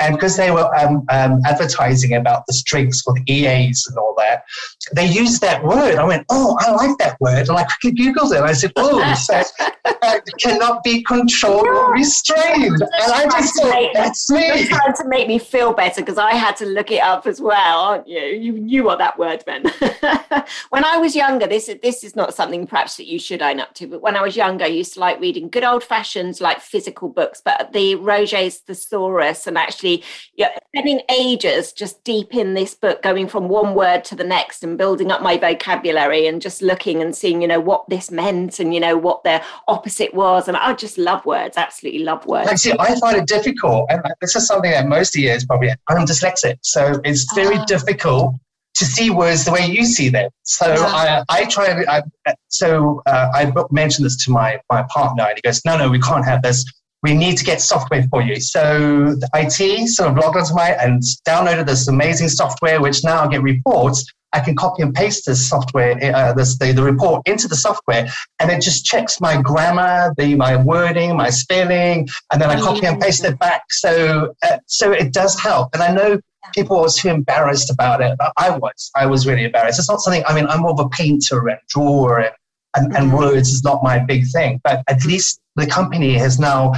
And 0.00 0.14
because 0.14 0.36
they 0.36 0.50
were 0.50 0.74
um, 0.76 1.04
um, 1.10 1.40
advertising 1.44 2.14
about 2.14 2.46
the 2.46 2.52
strings 2.52 3.02
for 3.02 3.14
the 3.14 3.32
EAs 3.32 3.86
and 3.88 3.98
all 3.98 4.14
that, 4.18 4.44
they 4.92 5.06
used 5.06 5.40
that 5.40 5.64
word. 5.64 5.96
I 5.96 6.04
went, 6.04 6.24
oh, 6.30 6.56
I 6.60 6.70
like 6.70 6.96
that 6.98 7.20
word. 7.20 7.48
And 7.48 7.58
I 7.58 7.64
quickly 7.64 8.04
Googled 8.04 8.36
it. 8.36 8.42
I 8.42 8.52
said, 8.52 8.72
oh, 8.76 9.14
so 9.14 9.42
uh, 9.84 10.20
cannot 10.38 10.84
be 10.84 11.02
controlled 11.02 11.66
or 11.66 11.92
restrained. 11.92 12.80
And 12.80 13.12
I 13.12 13.24
just 13.24 13.60
thought, 13.60 13.90
that's 13.92 14.30
me. 14.30 14.46
You're 14.46 14.66
trying 14.66 14.94
to 14.94 15.08
make 15.08 15.26
me 15.26 15.38
feel 15.38 15.72
better 15.72 16.00
because 16.00 16.18
I 16.18 16.34
had 16.34 16.56
to 16.56 16.66
look 16.66 16.90
it 16.90 17.02
up 17.02 17.26
as 17.26 17.40
well, 17.40 17.80
aren't 17.80 18.08
you? 18.08 18.20
You 18.20 18.52
knew 18.52 18.84
what 18.84 18.98
that 18.98 19.18
word 19.18 19.42
meant. 19.46 19.68
when 20.70 20.84
I 20.84 20.96
was 20.98 21.16
younger, 21.16 21.46
this, 21.46 21.70
this 21.82 22.04
is 22.04 22.14
not 22.14 22.34
something 22.34 22.66
perhaps 22.66 22.96
that 22.98 23.06
you 23.06 23.18
should 23.18 23.42
own 23.42 23.58
up 23.58 23.74
to, 23.74 23.86
but 23.86 24.02
when 24.02 24.16
I 24.16 24.22
was 24.22 24.36
younger, 24.36 24.64
I 24.64 24.68
used 24.68 24.94
to 24.94 25.00
like 25.00 25.20
reading 25.20 25.48
good 25.48 25.64
old 25.64 25.82
fashions, 25.82 26.40
like 26.40 26.60
physical 26.60 27.08
books, 27.08 27.42
but 27.44 27.72
the 27.72 27.96
Roget's 27.96 28.58
Thesaurus 28.58 29.46
and 29.46 29.58
actually 29.58 29.87
yeah, 30.34 30.50
spending 30.68 31.00
ages 31.10 31.72
just 31.72 32.02
deep 32.04 32.34
in 32.34 32.54
this 32.54 32.74
book, 32.74 33.02
going 33.02 33.28
from 33.28 33.48
one 33.48 33.74
word 33.74 34.04
to 34.04 34.14
the 34.14 34.24
next 34.24 34.62
and 34.62 34.78
building 34.78 35.10
up 35.10 35.22
my 35.22 35.36
vocabulary 35.36 36.26
and 36.26 36.40
just 36.40 36.62
looking 36.62 37.02
and 37.02 37.14
seeing, 37.14 37.42
you 37.42 37.48
know, 37.48 37.60
what 37.60 37.88
this 37.88 38.10
meant 38.10 38.60
and, 38.60 38.74
you 38.74 38.80
know, 38.80 38.96
what 38.96 39.24
the 39.24 39.42
opposite 39.66 40.14
was. 40.14 40.48
And 40.48 40.56
I 40.56 40.74
just 40.74 40.98
love 40.98 41.24
words, 41.26 41.56
absolutely 41.56 42.04
love 42.04 42.26
words. 42.26 42.46
Like, 42.46 42.58
see, 42.58 42.72
I 42.78 42.98
find 43.00 43.16
it 43.16 43.26
difficult. 43.26 43.86
And 43.90 44.02
this 44.20 44.36
is 44.36 44.46
something 44.46 44.70
that 44.70 44.86
most 44.86 45.16
of 45.16 45.22
you 45.22 45.30
is 45.30 45.44
probably, 45.44 45.70
I'm 45.88 46.06
dyslexic. 46.06 46.58
So 46.62 47.00
it's 47.04 47.32
very 47.34 47.56
ah. 47.56 47.64
difficult 47.64 48.34
to 48.78 48.84
see 48.84 49.10
words 49.10 49.44
the 49.44 49.52
way 49.52 49.66
you 49.66 49.84
see 49.84 50.08
them. 50.08 50.30
So 50.42 50.66
yeah. 50.66 51.24
I, 51.28 51.40
I 51.40 51.44
try. 51.46 51.84
I, 51.88 52.02
so 52.48 53.02
uh, 53.06 53.28
I 53.34 53.52
mentioned 53.70 54.06
this 54.06 54.24
to 54.24 54.30
my 54.30 54.60
my 54.70 54.84
partner, 54.88 55.24
and 55.24 55.32
he 55.36 55.42
goes, 55.42 55.64
"No, 55.64 55.76
no, 55.76 55.90
we 55.90 56.00
can't 56.00 56.24
have 56.24 56.42
this 56.42 56.64
we 57.02 57.14
need 57.14 57.36
to 57.38 57.44
get 57.44 57.60
software 57.60 58.04
for 58.10 58.22
you. 58.22 58.36
So 58.40 59.14
the 59.14 59.28
IT 59.34 59.88
sort 59.88 60.10
of 60.10 60.16
logged 60.16 60.36
onto 60.36 60.54
my 60.54 60.70
and 60.70 61.02
downloaded 61.26 61.66
this 61.66 61.88
amazing 61.88 62.28
software, 62.28 62.80
which 62.80 63.04
now 63.04 63.24
I 63.24 63.28
get 63.28 63.42
reports. 63.42 64.04
I 64.34 64.40
can 64.40 64.56
copy 64.56 64.82
and 64.82 64.94
paste 64.94 65.24
this 65.24 65.48
software, 65.48 65.98
uh, 66.14 66.34
this, 66.34 66.58
the, 66.58 66.72
the 66.72 66.82
report 66.82 67.26
into 67.26 67.48
the 67.48 67.56
software, 67.56 68.08
and 68.40 68.50
it 68.50 68.60
just 68.60 68.84
checks 68.84 69.22
my 69.22 69.40
grammar, 69.40 70.12
the 70.18 70.34
my 70.34 70.54
wording, 70.54 71.16
my 71.16 71.30
spelling, 71.30 72.06
and 72.30 72.42
then 72.42 72.50
I 72.50 72.60
copy 72.60 72.86
and 72.86 73.00
paste 73.00 73.24
it 73.24 73.38
back. 73.38 73.62
So, 73.70 74.34
uh, 74.42 74.58
so 74.66 74.92
it 74.92 75.14
does 75.14 75.40
help. 75.40 75.70
And 75.72 75.82
I 75.82 75.92
know 75.92 76.20
people 76.54 76.80
were 76.80 76.90
too 76.90 77.08
embarrassed 77.08 77.70
about 77.70 78.02
it. 78.02 78.18
I 78.36 78.50
was, 78.50 78.90
I 78.94 79.06
was 79.06 79.26
really 79.26 79.44
embarrassed. 79.44 79.78
It's 79.78 79.88
not 79.88 80.00
something. 80.00 80.22
I 80.26 80.34
mean, 80.34 80.46
I'm 80.46 80.60
more 80.60 80.72
of 80.72 80.80
a 80.80 80.88
painter 80.90 81.48
and 81.48 81.58
drawer 81.68 82.18
and 82.18 82.32
and, 82.76 82.94
and, 82.96 83.08
mm-hmm. 83.08 83.16
words 83.16 83.48
is 83.48 83.64
not 83.64 83.82
my 83.82 83.98
big 83.98 84.26
thing. 84.30 84.60
But 84.62 84.82
at 84.88 85.04
least 85.04 85.40
the 85.56 85.66
company 85.66 86.14
has 86.14 86.38
now 86.38 86.72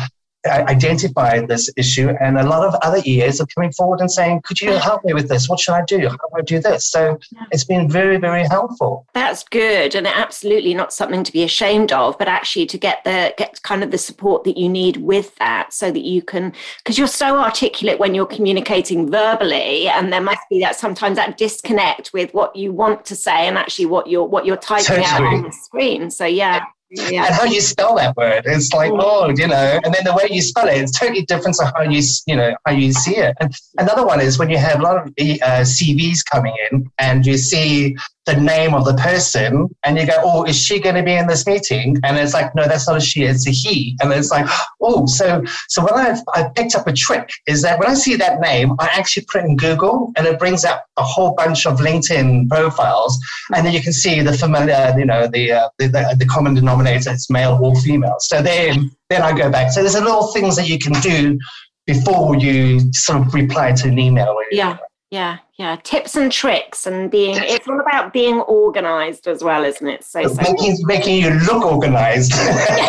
identified 0.47 1.49
this 1.49 1.71
issue, 1.77 2.09
and 2.21 2.39
a 2.39 2.45
lot 2.45 2.67
of 2.67 2.75
other 2.83 3.03
EAs 3.05 3.41
are 3.41 3.47
coming 3.55 3.73
forward 3.73 4.01
and 4.01 4.11
saying, 4.11 4.41
"Could 4.45 4.61
you 4.61 4.73
help 4.73 5.05
me 5.05 5.13
with 5.13 5.29
this? 5.29 5.49
What 5.49 5.61
should 5.61 5.75
I 5.75 5.85
do? 5.87 6.09
How 6.09 6.17
do 6.17 6.39
I 6.39 6.41
do 6.41 6.61
this?" 6.61 6.87
So 6.87 7.19
it's 7.51 7.65
been 7.65 7.91
very, 7.91 8.17
very 8.17 8.45
helpful. 8.45 9.07
That's 9.13 9.45
good, 9.45 9.95
and 9.95 10.07
absolutely 10.07 10.73
not 10.73 10.93
something 10.93 11.25
to 11.25 11.33
be 11.33 11.43
ashamed 11.43 11.93
of, 11.93 12.17
but 12.19 12.29
actually 12.29 12.67
to 12.67 12.79
get 12.79 13.05
the 13.05 13.35
get 13.37 13.63
kind 13.63 13.83
of 13.83 13.91
the 13.91 13.99
support 13.99 14.45
that 14.45 14.57
you 14.57 14.69
need 14.69 14.97
with 14.99 15.37
that, 15.37 15.75
so 15.75 15.91
that 15.91 16.05
you 16.05 16.23
can, 16.23 16.55
because 16.79 16.97
you're 16.97 17.07
so 17.07 17.39
articulate 17.39 17.99
when 17.99 18.15
you're 18.15 18.27
communicating 18.27 19.11
verbally, 19.11 19.89
and 19.89 20.13
there 20.13 20.23
must 20.23 20.41
be 20.49 20.61
that 20.61 20.75
sometimes 20.77 21.17
that 21.17 21.37
disconnect 21.37 22.13
with 22.13 22.33
what 22.33 22.57
you 22.57 22.73
want 22.73 23.05
to 23.05 23.15
say 23.15 23.47
and 23.47 23.59
actually 23.59 23.87
what 23.87 24.07
you're 24.07 24.25
what 24.25 24.47
you're 24.47 24.57
typing 24.57 25.05
totally. 25.05 25.07
out 25.07 25.23
on 25.23 25.43
the 25.43 25.53
screen. 25.53 26.11
So 26.11 26.25
yeah. 26.25 26.65
Yeah. 26.91 27.27
And 27.27 27.35
how 27.35 27.45
you 27.45 27.61
spell 27.61 27.95
that 27.97 28.17
word, 28.17 28.43
it's 28.47 28.73
like, 28.73 28.91
oh, 28.93 29.33
you 29.37 29.47
know, 29.47 29.81
and 29.85 29.95
then 29.95 30.05
the 30.05 30.13
way 30.13 30.27
you 30.29 30.43
spell 30.43 30.67
it, 30.67 30.77
it's 30.79 30.99
totally 30.99 31.23
different 31.23 31.57
to 31.59 31.73
how 31.75 31.83
you, 31.83 32.03
you 32.27 32.35
know, 32.35 32.57
how 32.67 32.73
you 32.73 32.93
see 32.93 33.17
it. 33.17 33.37
And 33.41 33.55
another 33.79 34.05
one 34.05 34.21
is 34.21 34.39
when 34.39 34.51
you 34.51 34.59
have 34.59 34.81
a 34.81 34.83
lot 34.83 34.97
of 34.97 35.07
uh, 35.09 35.63
CVs 35.63 36.25
coming 36.29 36.55
in 36.71 36.91
and 36.99 37.25
you 37.25 37.39
see 37.39 37.97
the 38.31 38.41
name 38.41 38.75
of 38.75 38.85
the 38.85 38.95
person 38.95 39.69
and 39.85 39.99
you 39.99 40.07
go, 40.07 40.15
oh, 40.19 40.45
is 40.45 40.57
she 40.57 40.81
going 40.81 40.95
to 40.95 41.03
be 41.03 41.15
in 41.15 41.27
this 41.27 41.47
meeting? 41.47 41.97
And 42.05 42.17
it's 42.17 42.35
like, 42.35 42.55
no, 42.55 42.67
that's 42.67 42.87
not 42.87 42.97
a 42.97 43.01
she, 43.01 43.25
it's 43.25 43.47
a 43.47 43.51
he. 43.51 43.97
And 44.01 44.13
it's 44.13 44.31
like, 44.31 44.47
oh, 44.81 45.07
so 45.07 45.43
so 45.69 45.83
when 45.83 45.95
I've, 45.95 46.21
I 46.35 46.49
picked 46.55 46.75
up 46.75 46.87
a 46.87 46.93
trick 46.93 47.29
is 47.47 47.63
that 47.63 47.79
when 47.79 47.89
I 47.89 47.95
see 47.95 48.17
that 48.17 48.41
name, 48.41 48.75
I 48.79 48.87
actually 48.93 49.27
put 49.31 49.45
in 49.45 49.57
Google 49.57 50.13
and 50.17 50.27
it 50.27 50.39
brings 50.39 50.65
up 50.65 50.87
a 50.97 51.03
whole 51.03 51.35
bunch 51.35 51.67
of 51.67 51.79
LinkedIn 51.79 52.49
profiles. 52.49 53.19
And 53.55 53.67
then 53.67 53.73
you 53.73 53.83
can 53.83 53.93
see 53.93 54.21
the 54.21 54.33
familiar, 54.33 54.95
you 54.97 55.07
know, 55.07 55.27
the, 55.27 55.53
uh, 55.53 55.69
the, 55.79 55.89
the, 55.89 56.17
the 56.19 56.27
common 56.27 56.55
denominator, 56.55 57.11
it's 57.11 57.31
male 57.31 57.59
or 57.61 57.75
female. 57.81 58.17
So 58.21 58.43
then, 58.43 58.91
then 59.09 59.23
I 59.23 59.37
go 59.37 59.51
back. 59.51 59.73
So 59.73 59.81
there's 59.81 59.97
a 59.97 60.05
little 60.05 60.29
things 60.29 60.57
that 60.57 60.69
you 60.69 60.79
can 60.79 60.93
do 61.01 61.39
before 61.87 62.37
you 62.37 62.93
sort 62.93 63.27
of 63.27 63.35
reply 63.35 63.73
to 63.73 63.89
an 63.89 63.99
email. 63.99 64.37
Yeah. 64.53 64.77
Yeah, 65.11 65.39
yeah. 65.61 65.77
Tips 65.83 66.17
and 66.17 66.33
tricks 66.33 66.87
and 66.87 67.11
being 67.11 67.37
it's 67.39 67.69
all 67.69 67.79
about 67.81 68.15
being 68.15 68.41
organized 68.41 69.29
as 69.29 69.45
well, 69.45 69.63
isn't 69.63 69.87
it? 69.87 70.03
So, 70.03 70.27
so 70.27 70.35
making, 70.41 70.79
making 70.87 71.23
you 71.23 71.31
look 71.41 71.63
organized. 71.63 72.33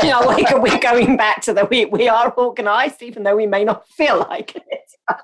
yeah, 0.02 0.22
we're 0.56 0.80
going 0.80 1.18
back 1.18 1.42
to 1.42 1.54
the 1.54 1.66
we, 1.66 1.84
we 1.84 2.08
are 2.08 2.32
organized 2.32 3.04
even 3.04 3.24
though 3.24 3.36
we 3.36 3.46
may 3.46 3.66
not 3.66 3.90
feel 3.90 4.20
like 4.20 4.56
it. 4.56 4.96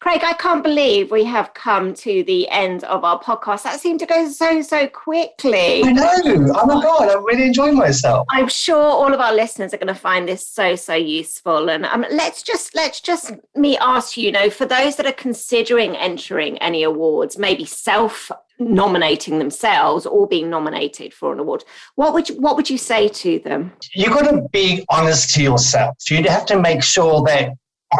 Craig, 0.00 0.22
I 0.24 0.32
can't 0.34 0.62
believe 0.62 1.10
we 1.10 1.24
have 1.24 1.54
come 1.54 1.94
to 1.94 2.24
the 2.24 2.48
end 2.48 2.84
of 2.84 3.04
our 3.04 3.20
podcast. 3.20 3.62
That 3.62 3.80
seemed 3.80 4.00
to 4.00 4.06
go 4.06 4.28
so, 4.28 4.62
so 4.62 4.86
quickly. 4.88 5.82
I 5.84 5.92
know. 5.92 6.20
Oh 6.24 6.66
my 6.66 6.82
God, 6.82 7.08
I'm 7.08 7.24
really 7.24 7.46
enjoying 7.46 7.76
myself. 7.76 8.26
I'm 8.30 8.48
sure 8.48 8.82
all 8.82 9.12
of 9.12 9.20
our 9.20 9.34
listeners 9.34 9.72
are 9.72 9.76
going 9.76 9.92
to 9.92 9.94
find 9.94 10.28
this 10.28 10.46
so, 10.46 10.76
so 10.76 10.94
useful. 10.94 11.70
And 11.70 11.86
um, 11.86 12.04
let's 12.10 12.42
just, 12.42 12.74
let's 12.74 13.00
just 13.00 13.32
me 13.54 13.76
ask 13.78 14.16
you, 14.16 14.24
you 14.24 14.32
know, 14.32 14.50
for 14.50 14.66
those 14.66 14.96
that 14.96 15.06
are 15.06 15.12
considering 15.12 15.96
entering 15.96 16.51
any 16.58 16.82
awards, 16.82 17.38
maybe 17.38 17.64
self 17.64 18.30
nominating 18.58 19.38
themselves 19.38 20.06
or 20.06 20.28
being 20.28 20.48
nominated 20.48 21.12
for 21.12 21.32
an 21.32 21.40
award 21.40 21.64
what 21.96 22.14
would 22.14 22.28
you 22.28 22.40
what 22.40 22.54
would 22.54 22.70
you 22.70 22.78
say 22.78 23.08
to 23.08 23.40
them 23.40 23.72
you've 23.92 24.12
got 24.12 24.30
to 24.30 24.40
be 24.52 24.84
honest 24.88 25.34
to 25.34 25.42
yourself 25.42 25.96
you 26.08 26.22
have 26.22 26.46
to 26.46 26.60
make 26.60 26.80
sure 26.80 27.24
that 27.24 27.50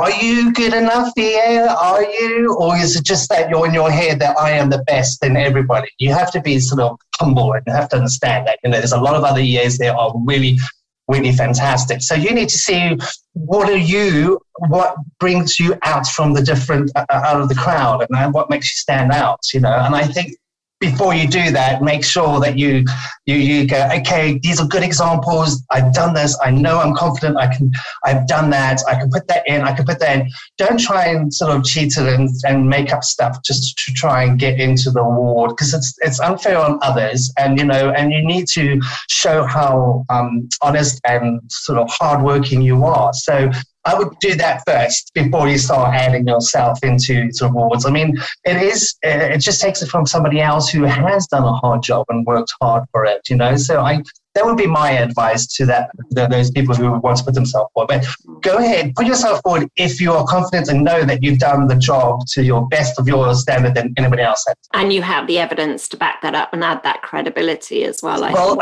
are 0.01 0.11
you 0.11 0.53
good 0.55 0.73
enough 0.73 1.13
here? 1.17 1.67
Are 1.67 2.03
you? 2.03 2.57
Or 2.59 2.77
is 2.77 2.97
it 2.97 3.05
just 3.05 3.29
that 3.29 3.51
you're 3.51 3.67
in 3.67 3.75
your 3.75 3.91
head 3.91 4.21
that 4.21 4.39
I 4.39 4.53
am 4.53 4.71
the 4.71 4.83
best 4.85 5.23
in 5.23 5.37
everybody? 5.37 5.89
You 5.99 6.15
have 6.15 6.31
to 6.33 6.41
be 6.41 6.59
sort 6.61 6.81
of 6.81 6.99
humble 7.19 7.53
and 7.53 7.63
you 7.67 7.75
have 7.75 7.91
to 7.91 7.97
understand 7.97 8.47
that. 8.47 8.59
You 8.65 8.71
know, 8.71 8.79
there's 8.79 8.93
a 8.93 9.01
lot 9.01 9.17
of 9.17 9.25
other 9.25 9.41
EAs 9.41 9.77
there 9.77 9.95
are 9.95 10.15
really, 10.25 10.59
really 11.13 11.33
fantastic. 11.33 12.03
So 12.03 12.15
you 12.15 12.33
need 12.33 12.49
to 12.49 12.59
see 12.59 12.97
what 13.35 13.69
are 13.69 13.85
you, 13.95 14.41
what 14.69 14.97
brings 15.21 15.59
you 15.61 15.77
out 15.83 16.07
from 16.07 16.33
the 16.33 16.43
different, 16.43 16.91
uh, 16.97 17.05
out 17.11 17.41
of 17.41 17.49
the 17.49 17.55
crowd 17.55 18.07
and 18.09 18.35
what 18.35 18.51
makes 18.51 18.67
you 18.73 18.77
stand 18.77 19.13
out, 19.13 19.41
you 19.53 19.61
know? 19.61 19.73
And 19.73 19.95
I 19.95 20.05
think 20.05 20.37
before 20.83 21.15
you 21.15 21.29
do 21.29 21.53
that, 21.53 21.81
make 21.81 22.05
sure 22.05 22.41
that 22.41 22.59
you 22.59 22.85
you 23.25 23.37
you 23.37 23.67
go, 23.69 23.89
okay, 24.01 24.39
these 24.43 24.61
are 24.61 24.67
good 24.67 24.83
examples. 24.83 25.63
I've 25.71 25.95
done 25.95 26.13
this. 26.13 26.37
I 26.43 26.51
know 26.51 26.81
I'm 26.81 26.95
confident. 26.95 27.39
I 27.39 27.47
can. 27.55 27.71
I've 28.05 28.27
done 28.27 28.51
that. 28.51 28.81
I 28.89 28.97
can 28.97 29.09
put 29.09 29.29
that 29.29 29.45
in. 29.47 29.63
I 29.63 29.73
can 29.73 29.87
put 29.87 30.01
that 30.01 30.17
in. 30.17 30.31
Don't 30.59 30.79
try 30.79 31.07
and 31.07 31.33
sort 31.33 31.57
of 31.57 31.65
cheat 31.65 31.97
it 31.97 32.07
and, 32.15 32.29
and 32.45 32.69
make 32.69 32.93
up 32.93 33.05
stuff 33.05 33.39
just 33.45 33.79
to 33.79 33.93
try 33.93 34.25
and 34.25 34.39
get 34.39 34.59
into 34.59 34.91
the 34.91 35.01
award 35.01 35.51
because 35.51 35.73
it's 35.73 35.95
it's 36.01 36.21
unfair 36.21 36.59
on 36.59 36.81
others. 36.83 37.33
And 37.39 37.59
you 37.59 37.65
know, 37.65 37.91
and 37.91 38.13
you 38.13 38.23
need 38.27 38.49
to 38.49 38.81
show 39.09 39.45
how 39.45 40.05
um, 40.11 40.49
honest 40.61 41.01
and 41.07 41.41
sort 41.49 41.79
of 41.79 41.89
hardworking 41.91 42.61
you 42.61 42.85
are. 42.85 43.13
So 43.15 43.51
I 43.85 43.99
would 43.99 44.17
do 44.21 44.35
that 44.37 44.63
first 44.67 45.11
before 45.15 45.49
you 45.49 45.59
start 45.59 45.95
adding 45.95 46.27
yourself 46.27 46.79
into 46.83 47.29
awards. 47.43 47.85
I 47.85 47.91
mean, 47.91 48.17
it 48.45 48.57
is, 48.57 48.97
it 49.03 49.39
just 49.39 49.61
takes 49.61 49.83
it 49.83 49.89
from 49.89 50.07
somebody 50.07 50.41
else 50.41 50.71
who 50.71 50.85
has 50.85 51.27
done 51.27 51.43
a 51.43 51.53
hard 51.53 51.83
job 51.83 52.07
and 52.09 52.25
worked 52.25 52.53
hard 52.61 52.85
for 52.93 53.05
it, 53.05 53.23
you 53.29 53.37
know? 53.37 53.57
So 53.57 53.81
I, 53.81 54.03
that 54.35 54.47
would 54.47 54.57
be 54.57 54.67
my 54.67 54.93
advice 54.93 55.47
to 55.57 55.67
that 55.67 55.91
those 56.11 56.51
people 56.51 56.75
who 56.75 56.99
want 57.01 57.19
to 57.19 57.25
put 57.25 57.35
themselves 57.35 57.71
forward. 57.75 57.89
But 57.89 58.43
go 58.43 58.59
ahead, 58.59 58.95
put 58.95 59.07
yourself 59.07 59.41
forward 59.43 59.69
if 59.77 60.01
you 60.01 60.13
are 60.13 60.25
confident 60.27 60.69
and 60.69 60.85
know 60.85 61.05
that 61.05 61.23
you've 61.23 61.39
done 61.39 61.67
the 61.67 61.77
job 61.77 62.21
to 62.33 62.43
your 62.43 62.67
best 62.69 62.99
of 62.99 63.07
your 63.07 63.35
standard 63.35 63.75
than 63.75 63.93
anybody 63.97 64.23
else 64.23 64.45
has. 64.49 64.57
And 64.73 64.93
you 64.93 65.03
have 65.03 65.27
the 65.27 65.39
evidence 65.39 65.89
to 65.89 65.97
back 65.97 66.23
that 66.23 66.35
up 66.35 66.53
and 66.53 66.65
add 66.65 66.83
that 66.83 67.03
credibility 67.03 67.85
as 67.85 68.03
well. 68.03 68.25
I 68.25 68.33
well, 68.33 68.59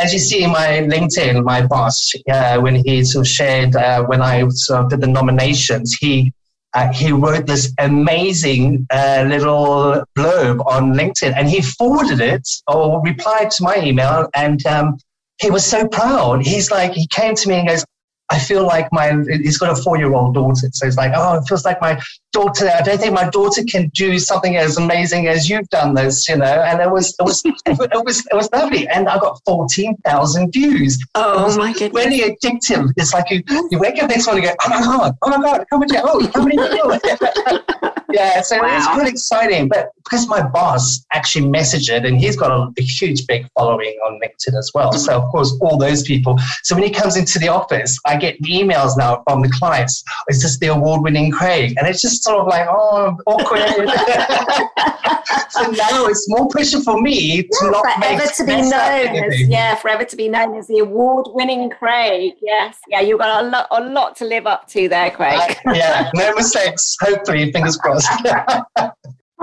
as 0.00 0.12
you 0.12 0.18
see 0.18 0.44
in 0.44 0.50
my 0.50 0.86
LinkedIn, 0.92 1.42
my 1.42 1.66
boss, 1.66 2.12
uh, 2.30 2.58
when 2.60 2.76
he 2.76 3.04
sort 3.04 3.26
of 3.26 3.30
shared 3.30 3.76
uh, 3.76 4.04
when 4.04 4.20
I 4.20 4.46
sort 4.48 4.84
of 4.84 4.90
did 4.90 5.00
the 5.00 5.06
nominations, 5.06 5.94
he 5.94 6.32
uh, 6.74 6.92
he 6.92 7.12
wrote 7.12 7.46
this 7.46 7.72
amazing 7.78 8.84
uh, 8.90 9.24
little 9.28 10.04
blurb 10.16 10.64
on 10.66 10.92
LinkedIn 10.92 11.32
and 11.36 11.48
he 11.48 11.62
forwarded 11.62 12.20
it 12.20 12.46
or 12.66 13.00
replied 13.02 13.50
to 13.52 13.62
my 13.62 13.76
email 13.76 14.28
and 14.34 14.64
um, 14.66 14.98
he 15.40 15.50
was 15.50 15.64
so 15.64 15.86
proud. 15.88 16.44
He's 16.44 16.70
like, 16.70 16.92
he 16.92 17.06
came 17.06 17.34
to 17.34 17.48
me 17.48 17.56
and 17.56 17.68
goes, 17.68 17.84
I 18.30 18.38
feel 18.38 18.64
like 18.66 18.88
my, 18.90 19.22
he's 19.28 19.58
got 19.58 19.78
a 19.78 19.82
four 19.82 19.98
year 19.98 20.14
old 20.14 20.34
daughter. 20.34 20.68
So 20.72 20.86
he's 20.86 20.96
like, 20.96 21.12
oh, 21.14 21.36
it 21.36 21.44
feels 21.46 21.64
like 21.64 21.80
my 21.80 22.00
daughter, 22.32 22.70
I 22.70 22.80
don't 22.80 22.98
think 22.98 23.12
my 23.12 23.28
daughter 23.28 23.62
can 23.70 23.90
do 23.94 24.18
something 24.18 24.56
as 24.56 24.78
amazing 24.78 25.28
as 25.28 25.50
you've 25.50 25.68
done 25.68 25.94
this, 25.94 26.26
you 26.28 26.36
know? 26.36 26.44
And 26.44 26.80
it 26.80 26.90
was, 26.90 27.14
it 27.20 27.22
was, 27.22 27.42
it 27.66 28.04
was, 28.04 28.26
it 28.30 28.34
was 28.34 28.48
lovely. 28.52 28.88
And 28.88 29.08
I 29.08 29.18
got 29.18 29.40
14,000 29.44 30.52
views. 30.52 30.98
Oh 31.14 31.54
my 31.58 31.74
goodness. 31.74 32.04
Really 32.04 32.20
addictive. 32.20 32.92
It's 32.96 33.12
like 33.12 33.30
you, 33.30 33.42
you 33.70 33.78
wake 33.78 34.02
up 34.02 34.08
next 34.08 34.26
morning 34.26 34.46
and 34.46 34.56
go, 34.58 34.64
oh 34.64 34.70
my 34.70 34.80
God, 34.80 35.16
oh 35.22 35.30
my 35.30 35.36
God, 35.42 35.66
how 35.70 35.78
many, 35.78 35.98
oh, 36.02 36.30
how 36.34 36.44
many 36.44 36.56
people? 36.56 37.90
yeah, 38.14 38.40
so 38.42 38.58
wow. 38.60 38.76
it's 38.76 38.86
quite 38.86 39.08
exciting. 39.08 39.68
But 39.68 39.90
because 40.04 40.28
my 40.28 40.46
boss 40.46 41.04
actually 41.12 41.46
messaged 41.46 41.90
it, 41.90 42.04
and 42.04 42.18
he's 42.18 42.36
got 42.36 42.50
a, 42.50 42.70
huge, 42.80 43.26
big 43.26 43.46
following 43.56 43.98
on 44.06 44.20
LinkedIn 44.22 44.56
as 44.56 44.70
well. 44.74 44.92
So 44.92 45.20
of 45.20 45.30
course, 45.30 45.56
all 45.60 45.78
those 45.78 46.02
people. 46.02 46.38
So 46.62 46.74
when 46.74 46.84
he 46.84 46.90
comes 46.90 47.16
into 47.16 47.38
the 47.38 47.48
office, 47.48 47.98
I 48.06 48.16
get 48.16 48.40
emails 48.42 48.96
now 48.96 49.22
from 49.26 49.42
the 49.42 49.48
clients. 49.48 50.04
Is 50.28 50.42
this 50.42 50.58
the 50.58 50.68
award-winning 50.68 51.32
Craig? 51.32 51.74
And 51.78 51.88
it's 51.88 52.02
just 52.02 52.22
sort 52.22 52.38
of 52.38 52.46
like, 52.46 52.66
oh, 52.68 53.16
awkward. 53.26 53.60
so 55.50 55.70
now 55.70 56.06
it's 56.06 56.26
more 56.28 56.48
pressure 56.48 56.80
for 56.80 57.00
me 57.00 57.42
to 57.42 57.48
yeah, 57.62 57.70
not 57.70 57.94
forever 57.96 58.26
to 58.26 58.44
be 58.44 58.56
known 58.56 59.24
as 59.24 59.48
yeah, 59.48 59.74
forever 59.76 60.04
to 60.04 60.16
be 60.16 60.28
known 60.28 60.56
as 60.56 60.66
the 60.66 60.78
award-winning 60.78 61.70
Craig. 61.70 62.34
Yes, 62.42 62.78
yeah, 62.88 63.00
you've 63.00 63.18
got 63.18 63.44
a 63.44 63.48
lot, 63.48 63.66
a 63.70 63.80
lot 63.80 64.16
to 64.16 64.24
live 64.24 64.46
up 64.46 64.68
to 64.68 64.88
there, 64.88 65.10
Craig. 65.10 65.58
Uh, 65.66 65.72
yeah, 65.72 66.10
no 66.14 66.34
mistakes. 66.34 66.96
Hopefully, 67.00 67.50
fingers 67.52 67.76
crossed. 67.82 68.03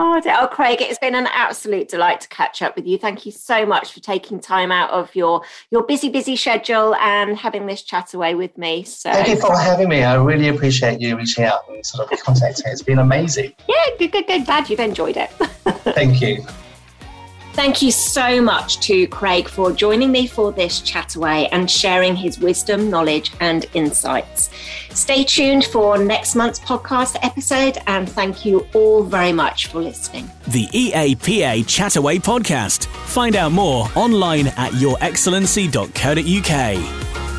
Oh, 0.03 0.21
oh, 0.25 0.47
Craig, 0.47 0.81
it's 0.81 0.97
been 0.97 1.15
an 1.15 1.27
absolute 1.27 1.89
delight 1.89 2.21
to 2.21 2.29
catch 2.29 2.61
up 2.61 2.75
with 2.75 2.87
you. 2.87 2.97
Thank 2.97 3.25
you 3.25 3.31
so 3.31 3.65
much 3.65 3.91
for 3.91 3.99
taking 3.99 4.39
time 4.39 4.71
out 4.71 4.89
of 4.89 5.13
your 5.15 5.43
your 5.69 5.83
busy, 5.83 6.09
busy 6.09 6.35
schedule 6.37 6.95
and 6.95 7.37
having 7.37 7.65
this 7.65 7.83
chat 7.83 8.13
away 8.13 8.33
with 8.33 8.57
me. 8.57 8.83
So 8.83 9.11
thank 9.11 9.27
you 9.27 9.39
for 9.39 9.55
having 9.55 9.89
me. 9.89 10.03
I 10.03 10.15
really 10.15 10.47
appreciate 10.47 11.01
you 11.01 11.17
reaching 11.17 11.43
out 11.43 11.67
and 11.69 11.85
sort 11.85 12.11
of 12.11 12.19
contacting. 12.19 12.71
It's 12.71 12.81
been 12.81 12.99
amazing. 12.99 13.53
Yeah, 13.67 13.85
good, 13.99 14.11
good, 14.11 14.27
good. 14.27 14.45
Glad 14.45 14.69
you've 14.69 14.79
enjoyed 14.79 15.17
it. 15.17 15.29
thank 15.93 16.21
you. 16.21 16.45
Thank 17.53 17.81
you 17.81 17.91
so 17.91 18.41
much 18.41 18.79
to 18.87 19.07
Craig 19.07 19.49
for 19.49 19.73
joining 19.73 20.09
me 20.11 20.25
for 20.25 20.53
this 20.53 20.79
chat 20.79 21.15
away 21.15 21.49
and 21.49 21.69
sharing 21.69 22.15
his 22.15 22.39
wisdom, 22.39 22.89
knowledge, 22.89 23.33
and 23.41 23.65
insights. 23.73 24.49
Stay 24.91 25.25
tuned 25.25 25.65
for 25.65 25.97
next 25.97 26.35
month's 26.35 26.61
podcast 26.61 27.17
episode, 27.21 27.77
and 27.87 28.09
thank 28.09 28.45
you 28.45 28.65
all 28.73 29.03
very 29.03 29.33
much 29.33 29.67
for 29.67 29.81
listening. 29.81 30.31
The 30.47 30.67
EAPA 30.67 31.65
Chataway 31.65 32.19
podcast. 32.19 32.85
Find 33.07 33.35
out 33.35 33.51
more 33.51 33.89
online 33.95 34.47
at 34.47 34.71
yourexcellency.co.uk. 34.71 37.30